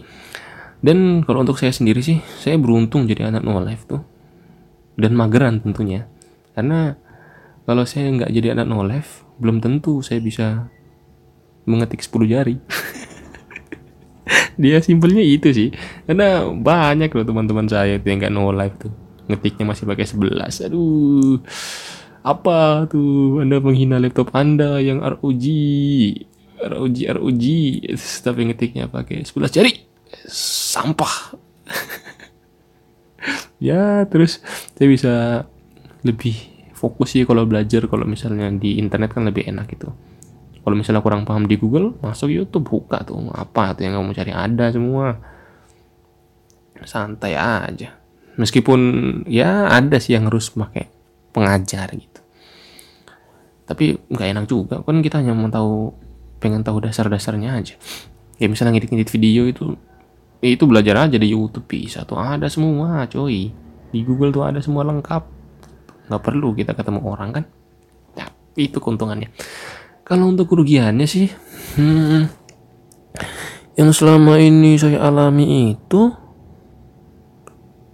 dan 0.80 1.20
kalau 1.28 1.44
untuk 1.44 1.60
saya 1.60 1.76
sendiri 1.76 2.00
sih 2.00 2.24
saya 2.40 2.56
beruntung 2.56 3.04
jadi 3.04 3.28
anak 3.28 3.42
no 3.42 3.58
life 3.58 3.84
tuh. 3.90 4.00
Dan 4.94 5.18
mageran 5.18 5.60
tentunya. 5.60 6.06
Karena 6.54 6.94
kalau 7.66 7.84
saya 7.84 8.08
nggak 8.08 8.30
jadi 8.30 8.54
anak 8.54 8.66
no 8.70 8.86
life 8.86 9.26
belum 9.40 9.60
tentu 9.60 10.04
saya 10.04 10.20
bisa 10.20 10.68
mengetik 11.64 12.04
10 12.04 12.28
jari 12.28 12.56
dia 14.62 14.78
simpelnya 14.82 15.22
itu 15.22 15.48
sih. 15.50 15.68
Karena 16.06 16.46
banyak 16.46 17.10
loh 17.12 17.24
teman-teman 17.26 17.66
saya 17.66 17.98
yang 17.98 18.18
nggak 18.18 18.32
no 18.32 18.50
life 18.54 18.76
tuh. 18.78 18.92
Ngetiknya 19.30 19.64
masih 19.68 19.86
pakai 19.86 20.06
11 20.10 20.66
aduh 20.66 21.38
apa 22.20 22.84
tuh 22.84 23.40
anda 23.40 23.56
menghina 23.64 23.96
laptop 23.96 24.28
anda 24.36 24.76
yang 24.76 25.00
ROG 25.00 25.44
ROG 26.60 26.96
ROG 27.16 27.44
tapi 28.20 28.40
ngetiknya 28.50 28.92
pakai 28.92 29.24
11 29.24 29.56
jari. 29.56 29.72
Sampah. 30.28 31.14
Ya 33.60 34.08
terus 34.08 34.40
saya 34.72 34.88
bisa 34.88 35.44
lebih 36.00 36.32
fokus 36.72 37.12
sih 37.12 37.28
kalau 37.28 37.44
belajar. 37.44 37.84
Kalau 37.92 38.08
misalnya 38.08 38.48
di 38.48 38.80
internet 38.80 39.12
kan 39.12 39.28
lebih 39.28 39.44
enak 39.44 39.68
gitu 39.76 39.92
kalau 40.70 40.78
misalnya 40.78 41.02
kurang 41.02 41.26
paham 41.26 41.50
di 41.50 41.58
Google 41.58 41.98
masuk 41.98 42.30
YouTube 42.30 42.70
buka 42.70 43.02
tuh 43.02 43.18
apa 43.34 43.74
tuh 43.74 43.90
yang 43.90 43.98
kamu 43.98 44.14
cari 44.14 44.30
ada 44.30 44.70
semua. 44.70 45.18
Santai 46.86 47.34
aja. 47.34 47.98
Meskipun 48.38 48.78
ya 49.26 49.66
ada 49.66 49.98
sih 49.98 50.14
yang 50.14 50.30
harus 50.30 50.54
pakai 50.54 50.86
pengajar 51.34 51.90
gitu. 51.90 52.22
Tapi 53.66 53.98
nggak 54.14 54.28
enak 54.30 54.44
juga 54.46 54.78
kan 54.86 55.02
kita 55.02 55.18
hanya 55.18 55.34
mau 55.34 55.50
tahu 55.50 55.90
pengen 56.38 56.62
tahu 56.62 56.86
dasar-dasarnya 56.86 57.50
aja. 57.58 57.74
Ya 58.38 58.46
misalnya 58.46 58.78
ngedit-ngedit 58.78 59.10
video 59.10 59.50
itu 59.50 59.74
itu 60.38 60.70
belajar 60.70 61.10
aja 61.10 61.18
di 61.18 61.34
YouTube 61.34 61.66
bisa 61.66 62.06
tuh 62.06 62.22
ada 62.22 62.46
semua 62.46 63.10
coy. 63.10 63.50
Di 63.90 64.06
Google 64.06 64.30
tuh 64.30 64.46
ada 64.46 64.62
semua 64.62 64.86
lengkap. 64.86 65.26
Nggak 66.06 66.22
perlu 66.22 66.54
kita 66.54 66.78
ketemu 66.78 67.02
orang 67.02 67.42
kan? 67.42 67.44
Ya, 68.14 68.30
itu 68.54 68.78
keuntungannya 68.78 69.34
kalau 70.10 70.34
untuk 70.34 70.50
kerugiannya 70.50 71.06
sih 71.06 71.30
hmm, 71.78 72.26
yang 73.78 73.94
selama 73.94 74.42
ini 74.42 74.74
saya 74.74 74.98
alami 75.06 75.78
itu 75.78 76.10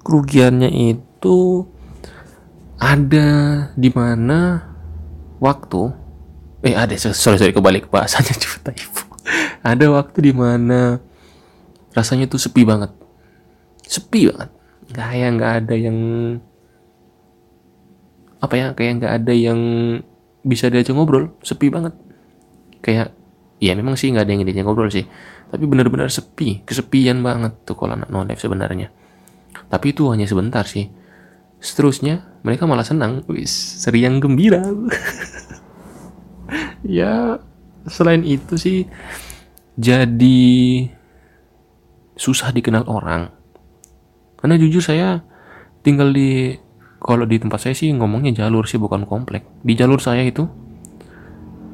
kerugiannya 0.00 0.72
itu 0.96 1.68
ada 2.80 3.28
di 3.76 3.92
mana 3.92 4.64
waktu 5.42 5.92
eh 6.64 6.74
ada 6.78 6.94
sorry 6.96 7.36
sorry 7.36 7.52
kebalik 7.52 7.92
bahasanya 7.92 8.32
coba 8.42 8.70
ibu. 8.72 9.02
Ada 9.66 9.86
waktu 9.90 10.18
di 10.30 10.32
mana 10.32 11.02
rasanya 11.90 12.30
tuh 12.30 12.38
sepi 12.38 12.62
banget. 12.62 12.94
Sepi 13.82 14.30
banget. 14.30 14.50
Kayak 14.94 15.28
nggak 15.36 15.52
ada 15.62 15.74
yang 15.74 15.98
apa 18.38 18.54
ya 18.54 18.66
kayak 18.78 19.02
nggak 19.02 19.12
ada 19.22 19.32
yang 19.34 19.60
bisa 20.46 20.70
diajak 20.70 20.94
ngobrol. 20.94 21.34
Sepi 21.42 21.66
banget 21.66 21.94
kayak 22.86 23.10
ya 23.58 23.74
memang 23.74 23.98
sih 23.98 24.14
nggak 24.14 24.22
ada 24.22 24.30
yang 24.30 24.46
diajak 24.46 24.62
ngobrol 24.62 24.86
sih. 24.86 25.10
Tapi 25.50 25.66
benar-benar 25.66 26.06
sepi 26.06 26.62
kesepian 26.62 27.18
banget 27.26 27.66
tuh 27.66 27.74
kalau 27.74 27.98
anak 27.98 28.06
no 28.14 28.22
life 28.22 28.38
sebenarnya. 28.38 28.94
Tapi 29.66 29.90
itu 29.90 30.06
hanya 30.14 30.30
sebentar 30.30 30.62
sih. 30.62 30.86
Seterusnya 31.58 32.22
mereka 32.46 32.70
malah 32.70 32.86
senang. 32.86 33.26
Wis 33.26 33.50
seriang 33.82 34.22
gembira. 34.22 34.62
Ya 36.86 37.42
selain 37.90 38.22
itu 38.22 38.54
sih 38.54 38.86
jadi 39.74 40.86
susah 42.14 42.54
dikenal 42.54 42.86
orang. 42.86 43.34
Karena 44.38 44.54
jujur 44.54 44.78
saya 44.78 45.26
tinggal 45.82 46.14
di 46.14 46.54
kalau 47.02 47.26
di 47.26 47.42
tempat 47.42 47.58
saya 47.58 47.74
sih 47.74 47.90
ngomongnya 47.90 48.46
jalur 48.46 48.70
sih 48.70 48.78
bukan 48.78 49.02
komplek. 49.04 49.42
Di 49.66 49.74
jalur 49.74 49.98
saya 49.98 50.22
itu 50.22 50.46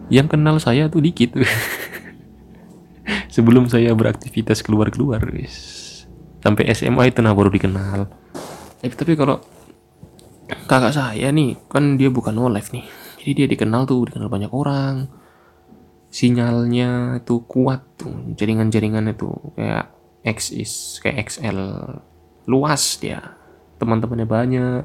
yang 0.08 0.26
kenal 0.26 0.58
saya 0.58 0.88
tuh 0.88 1.04
dikit. 1.04 1.36
Sebelum 3.34 3.66
saya 3.68 3.92
beraktivitas 3.96 4.60
keluar-keluar 4.60 5.22
sampai 6.42 6.68
SMA 6.74 7.14
itu 7.14 7.22
nah 7.22 7.32
baru 7.32 7.48
dikenal. 7.48 8.10
Eh, 8.82 8.90
tapi 8.90 9.14
kalau 9.14 9.38
kakak 10.66 10.92
saya 10.92 11.30
nih 11.30 11.54
kan 11.70 11.94
dia 11.94 12.10
bukan 12.10 12.34
no 12.34 12.50
life 12.50 12.74
nih. 12.74 12.84
Jadi 13.22 13.32
dia 13.38 13.46
dikenal 13.46 13.86
tuh 13.86 14.10
dikenal 14.10 14.26
banyak 14.26 14.50
orang. 14.50 15.06
Sinyalnya 16.12 17.22
itu 17.22 17.46
kuat 17.46 17.86
tuh. 17.96 18.34
Jaringan-jaringan 18.34 19.14
itu 19.14 19.30
kayak 19.54 19.94
X 20.26 20.52
is 20.52 20.98
kayak 20.98 21.30
XL 21.30 21.58
luas 22.50 22.98
dia. 22.98 23.38
Teman-temannya 23.78 24.26
banyak. 24.26 24.82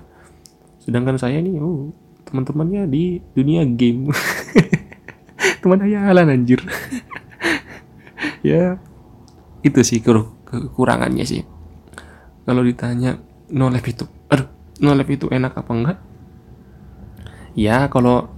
Sedangkan 0.80 1.18
saya 1.18 1.42
nih 1.42 1.58
oh, 1.60 1.92
teman-temannya 2.30 2.86
di 2.88 3.20
dunia 3.34 3.66
game 3.66 4.12
teman 5.62 5.82
hayalan 5.82 6.34
anjir. 6.34 6.62
Ya 8.42 8.82
itu 9.62 9.82
sih 9.84 10.00
kekurangannya 10.02 11.26
sih. 11.28 11.44
Kalau 12.48 12.64
ditanya 12.64 13.20
no 13.52 13.68
life 13.68 13.86
itu 13.86 14.08
aduh 14.32 14.48
no 14.82 14.96
life 14.96 15.12
itu 15.12 15.28
enak 15.28 15.54
apa 15.54 15.72
enggak? 15.74 15.98
Ya 17.54 17.86
kalau 17.92 18.32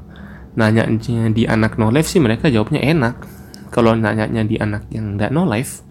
nanya 0.58 0.88
di 1.32 1.46
anak 1.46 1.78
no 1.78 1.94
life 1.94 2.10
sih 2.10 2.20
mereka 2.20 2.50
jawabnya 2.50 2.82
enak. 2.82 3.22
Kalau 3.70 3.94
nanyanya 3.94 4.44
di 4.44 4.58
anak 4.58 4.90
yang 4.90 5.16
enggak 5.16 5.30
no 5.30 5.46
life 5.46 5.86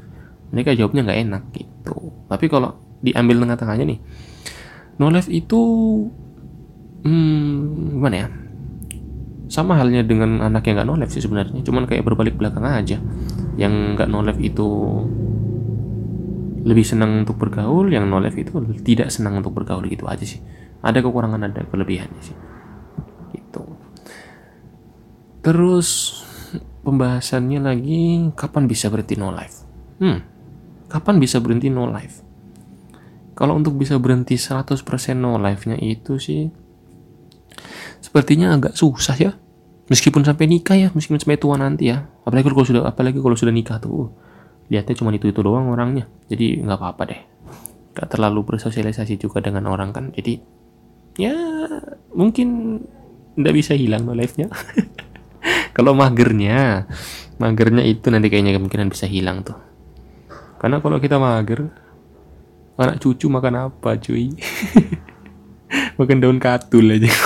mereka 0.51 0.75
jawabnya 0.75 1.07
nggak 1.07 1.21
enak 1.29 1.43
gitu. 1.55 1.97
Tapi 2.27 2.47
kalau 2.51 2.75
diambil 3.01 3.47
tengah-tengahnya 3.47 3.87
nih 3.95 4.01
no 4.99 5.09
life 5.15 5.31
itu 5.31 5.61
hmm, 7.07 7.95
gimana 7.95 8.17
ya 8.27 8.29
sama 9.49 9.81
halnya 9.81 10.05
dengan 10.05 10.45
anak 10.45 10.69
yang 10.69 10.81
nggak 10.81 10.89
no 10.89 10.97
life 10.97 11.13
sih 11.13 11.25
sebenarnya. 11.25 11.65
Cuman 11.65 11.89
kayak 11.89 12.05
berbalik 12.05 12.37
belakang 12.37 12.65
aja. 12.65 13.01
Yang 13.57 13.73
nggak 13.97 14.09
no 14.09 14.21
life 14.23 14.41
itu 14.41 14.69
lebih 16.69 16.85
senang 16.85 17.25
untuk 17.25 17.41
bergaul 17.41 17.89
yang 17.89 18.05
no 18.07 18.21
life 18.21 18.37
itu 18.37 18.53
tidak 18.85 19.09
senang 19.09 19.41
untuk 19.41 19.57
bergaul 19.57 19.83
gitu 19.89 20.05
aja 20.05 20.23
sih. 20.23 20.39
Ada 20.85 21.01
kekurangan 21.03 21.41
ada 21.49 21.65
kelebihannya 21.67 22.23
sih. 22.23 22.37
Gitu. 23.35 23.63
Terus 25.43 25.89
pembahasannya 26.89 27.61
lagi 27.61 28.33
kapan 28.33 28.65
bisa 28.65 28.89
berhenti 28.89 29.21
no 29.21 29.29
life 29.29 29.61
hmm 30.01 30.19
kapan 30.89 31.21
bisa 31.21 31.37
berhenti 31.43 31.69
no 31.69 31.85
life 31.85 32.25
kalau 33.37 33.61
untuk 33.61 33.77
bisa 33.77 34.01
berhenti 34.01 34.41
100% 34.41 34.81
no 35.21 35.37
life 35.37 35.69
nya 35.69 35.77
itu 35.77 36.17
sih 36.17 36.49
sepertinya 38.03 38.55
agak 38.55 38.75
susah 38.75 39.17
ya. 39.19 39.33
Meskipun 39.89 40.21
sampai 40.21 40.45
nikah 40.45 40.77
ya 40.77 40.89
meskipun 40.93 41.17
sampai 41.17 41.41
tua 41.41 41.57
nanti 41.57 41.89
ya. 41.89 42.05
Apalagi 42.25 42.53
kalau 42.53 42.67
sudah 42.67 42.83
apalagi 42.85 43.19
kalau 43.19 43.37
sudah 43.37 43.55
nikah 43.55 43.81
tuh. 43.81 44.13
Lihatnya 44.69 44.95
cuma 45.01 45.11
itu 45.17 45.33
itu 45.33 45.41
doang 45.41 45.73
orangnya. 45.73 46.05
Jadi 46.29 46.61
nggak 46.61 46.77
apa-apa 46.77 47.03
deh. 47.09 47.21
Gak 47.97 48.15
terlalu 48.15 48.45
bersosialisasi 48.45 49.17
juga 49.17 49.41
dengan 49.41 49.65
orang 49.73 49.91
kan. 49.97 50.05
Jadi 50.13 50.39
ya 51.17 51.35
mungkin 52.13 52.79
nggak 53.39 53.55
bisa 53.57 53.73
hilang 53.73 54.05
no 54.05 54.13
life-nya. 54.13 54.53
Kalau 55.77 55.97
magernya 55.97 56.85
magernya 57.39 57.87
itu 57.87 58.11
nanti 58.11 58.29
kayaknya 58.29 58.59
kemungkinan 58.59 58.91
bisa 58.93 59.07
hilang 59.09 59.47
tuh. 59.47 59.57
Karena 60.59 60.83
kalau 60.83 60.99
kita 60.99 61.23
mager 61.23 61.71
anak 62.79 63.03
cucu 63.03 63.27
makan 63.27 63.71
apa 63.71 63.99
cuy 63.99 64.35
makan 65.99 66.19
daun 66.23 66.39
katul 66.41 66.89
aja. 66.89 67.11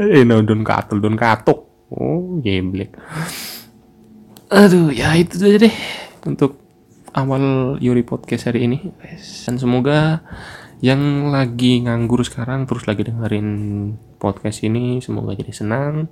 Eh 0.00 0.24
daun 0.24 0.64
katul 0.64 1.04
daun 1.04 1.12
katuk. 1.12 1.68
Oh 1.92 2.40
geblek. 2.40 2.96
Aduh 4.48 4.88
ya 4.88 5.12
itu 5.12 5.36
aja 5.44 5.68
deh. 5.68 5.76
Untuk 6.24 6.56
awal 7.12 7.76
Yuri 7.84 8.00
podcast 8.00 8.48
hari 8.48 8.64
ini. 8.64 8.80
Dan 9.44 9.60
semoga 9.60 10.24
yang 10.80 11.28
lagi 11.28 11.84
nganggur 11.84 12.24
sekarang 12.24 12.64
terus 12.64 12.88
lagi 12.88 13.04
dengerin 13.04 13.48
podcast 14.16 14.64
ini 14.64 15.04
semoga 15.04 15.36
jadi 15.36 15.52
senang. 15.52 16.08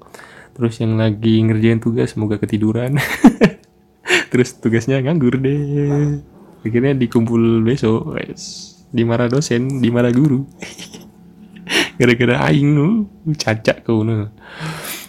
Terus 0.53 0.77
yang 0.85 1.01
lagi 1.01 1.41
ngerjain 1.41 1.81
tugas 1.81 2.13
semoga 2.13 2.37
ketiduran. 2.37 2.99
Terus 4.35 4.59
tugasnya 4.61 5.01
nganggur 5.01 5.41
deh. 5.41 6.21
Akhirnya 6.67 6.93
dikumpul 6.93 7.63
besok. 7.65 8.19
Guys 8.19 8.78
dimarah 8.93 9.29
dosen 9.29 9.81
dimarah 9.81 10.13
guru. 10.13 10.45
Gara-gara 11.99 12.49
aing 12.49 12.69
nu 12.73 12.87
cacak 13.35 13.85
kau 13.85 14.07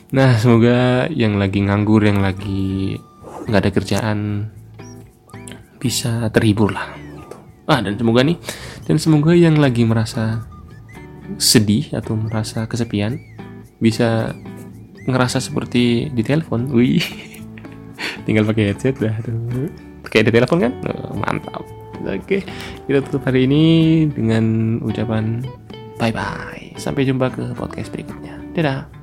nah 0.10 0.34
semoga 0.42 1.06
yang 1.14 1.38
lagi 1.38 1.62
nganggur 1.62 2.02
yang 2.02 2.18
lagi 2.18 2.98
nggak 3.46 3.62
ada 3.62 3.72
kerjaan 3.72 4.50
bisa 5.78 6.34
terhibur 6.34 6.74
lah. 6.74 6.98
Ah 7.70 7.80
dan 7.86 7.94
semoga 7.96 8.26
nih 8.26 8.42
dan 8.90 8.98
semoga 8.98 9.38
yang 9.38 9.62
lagi 9.62 9.86
merasa 9.86 10.50
sedih 11.38 11.94
atau 11.94 12.18
merasa 12.18 12.66
kesepian 12.66 13.22
bisa 13.78 14.34
ngerasa 15.06 15.38
seperti 15.38 16.10
di 16.10 16.22
telepon. 16.26 16.74
Wih. 16.74 17.06
Tinggal 18.26 18.50
pakai 18.50 18.74
headset 18.74 18.98
dah 18.98 19.14
kayak 20.10 20.26
di 20.30 20.32
telepon 20.34 20.58
kan? 20.58 20.74
Oh, 20.90 21.14
mantap 21.14 21.79
oke 22.06 22.38
kita 22.88 23.00
tutup 23.08 23.24
hari 23.28 23.48
ini 23.50 23.64
dengan 24.12 24.78
ucapan 24.84 25.44
bye 26.00 26.14
bye 26.14 26.70
sampai 26.80 27.04
jumpa 27.04 27.28
ke 27.30 27.44
podcast 27.54 27.92
berikutnya. 27.92 28.40
Dadah 28.56 28.99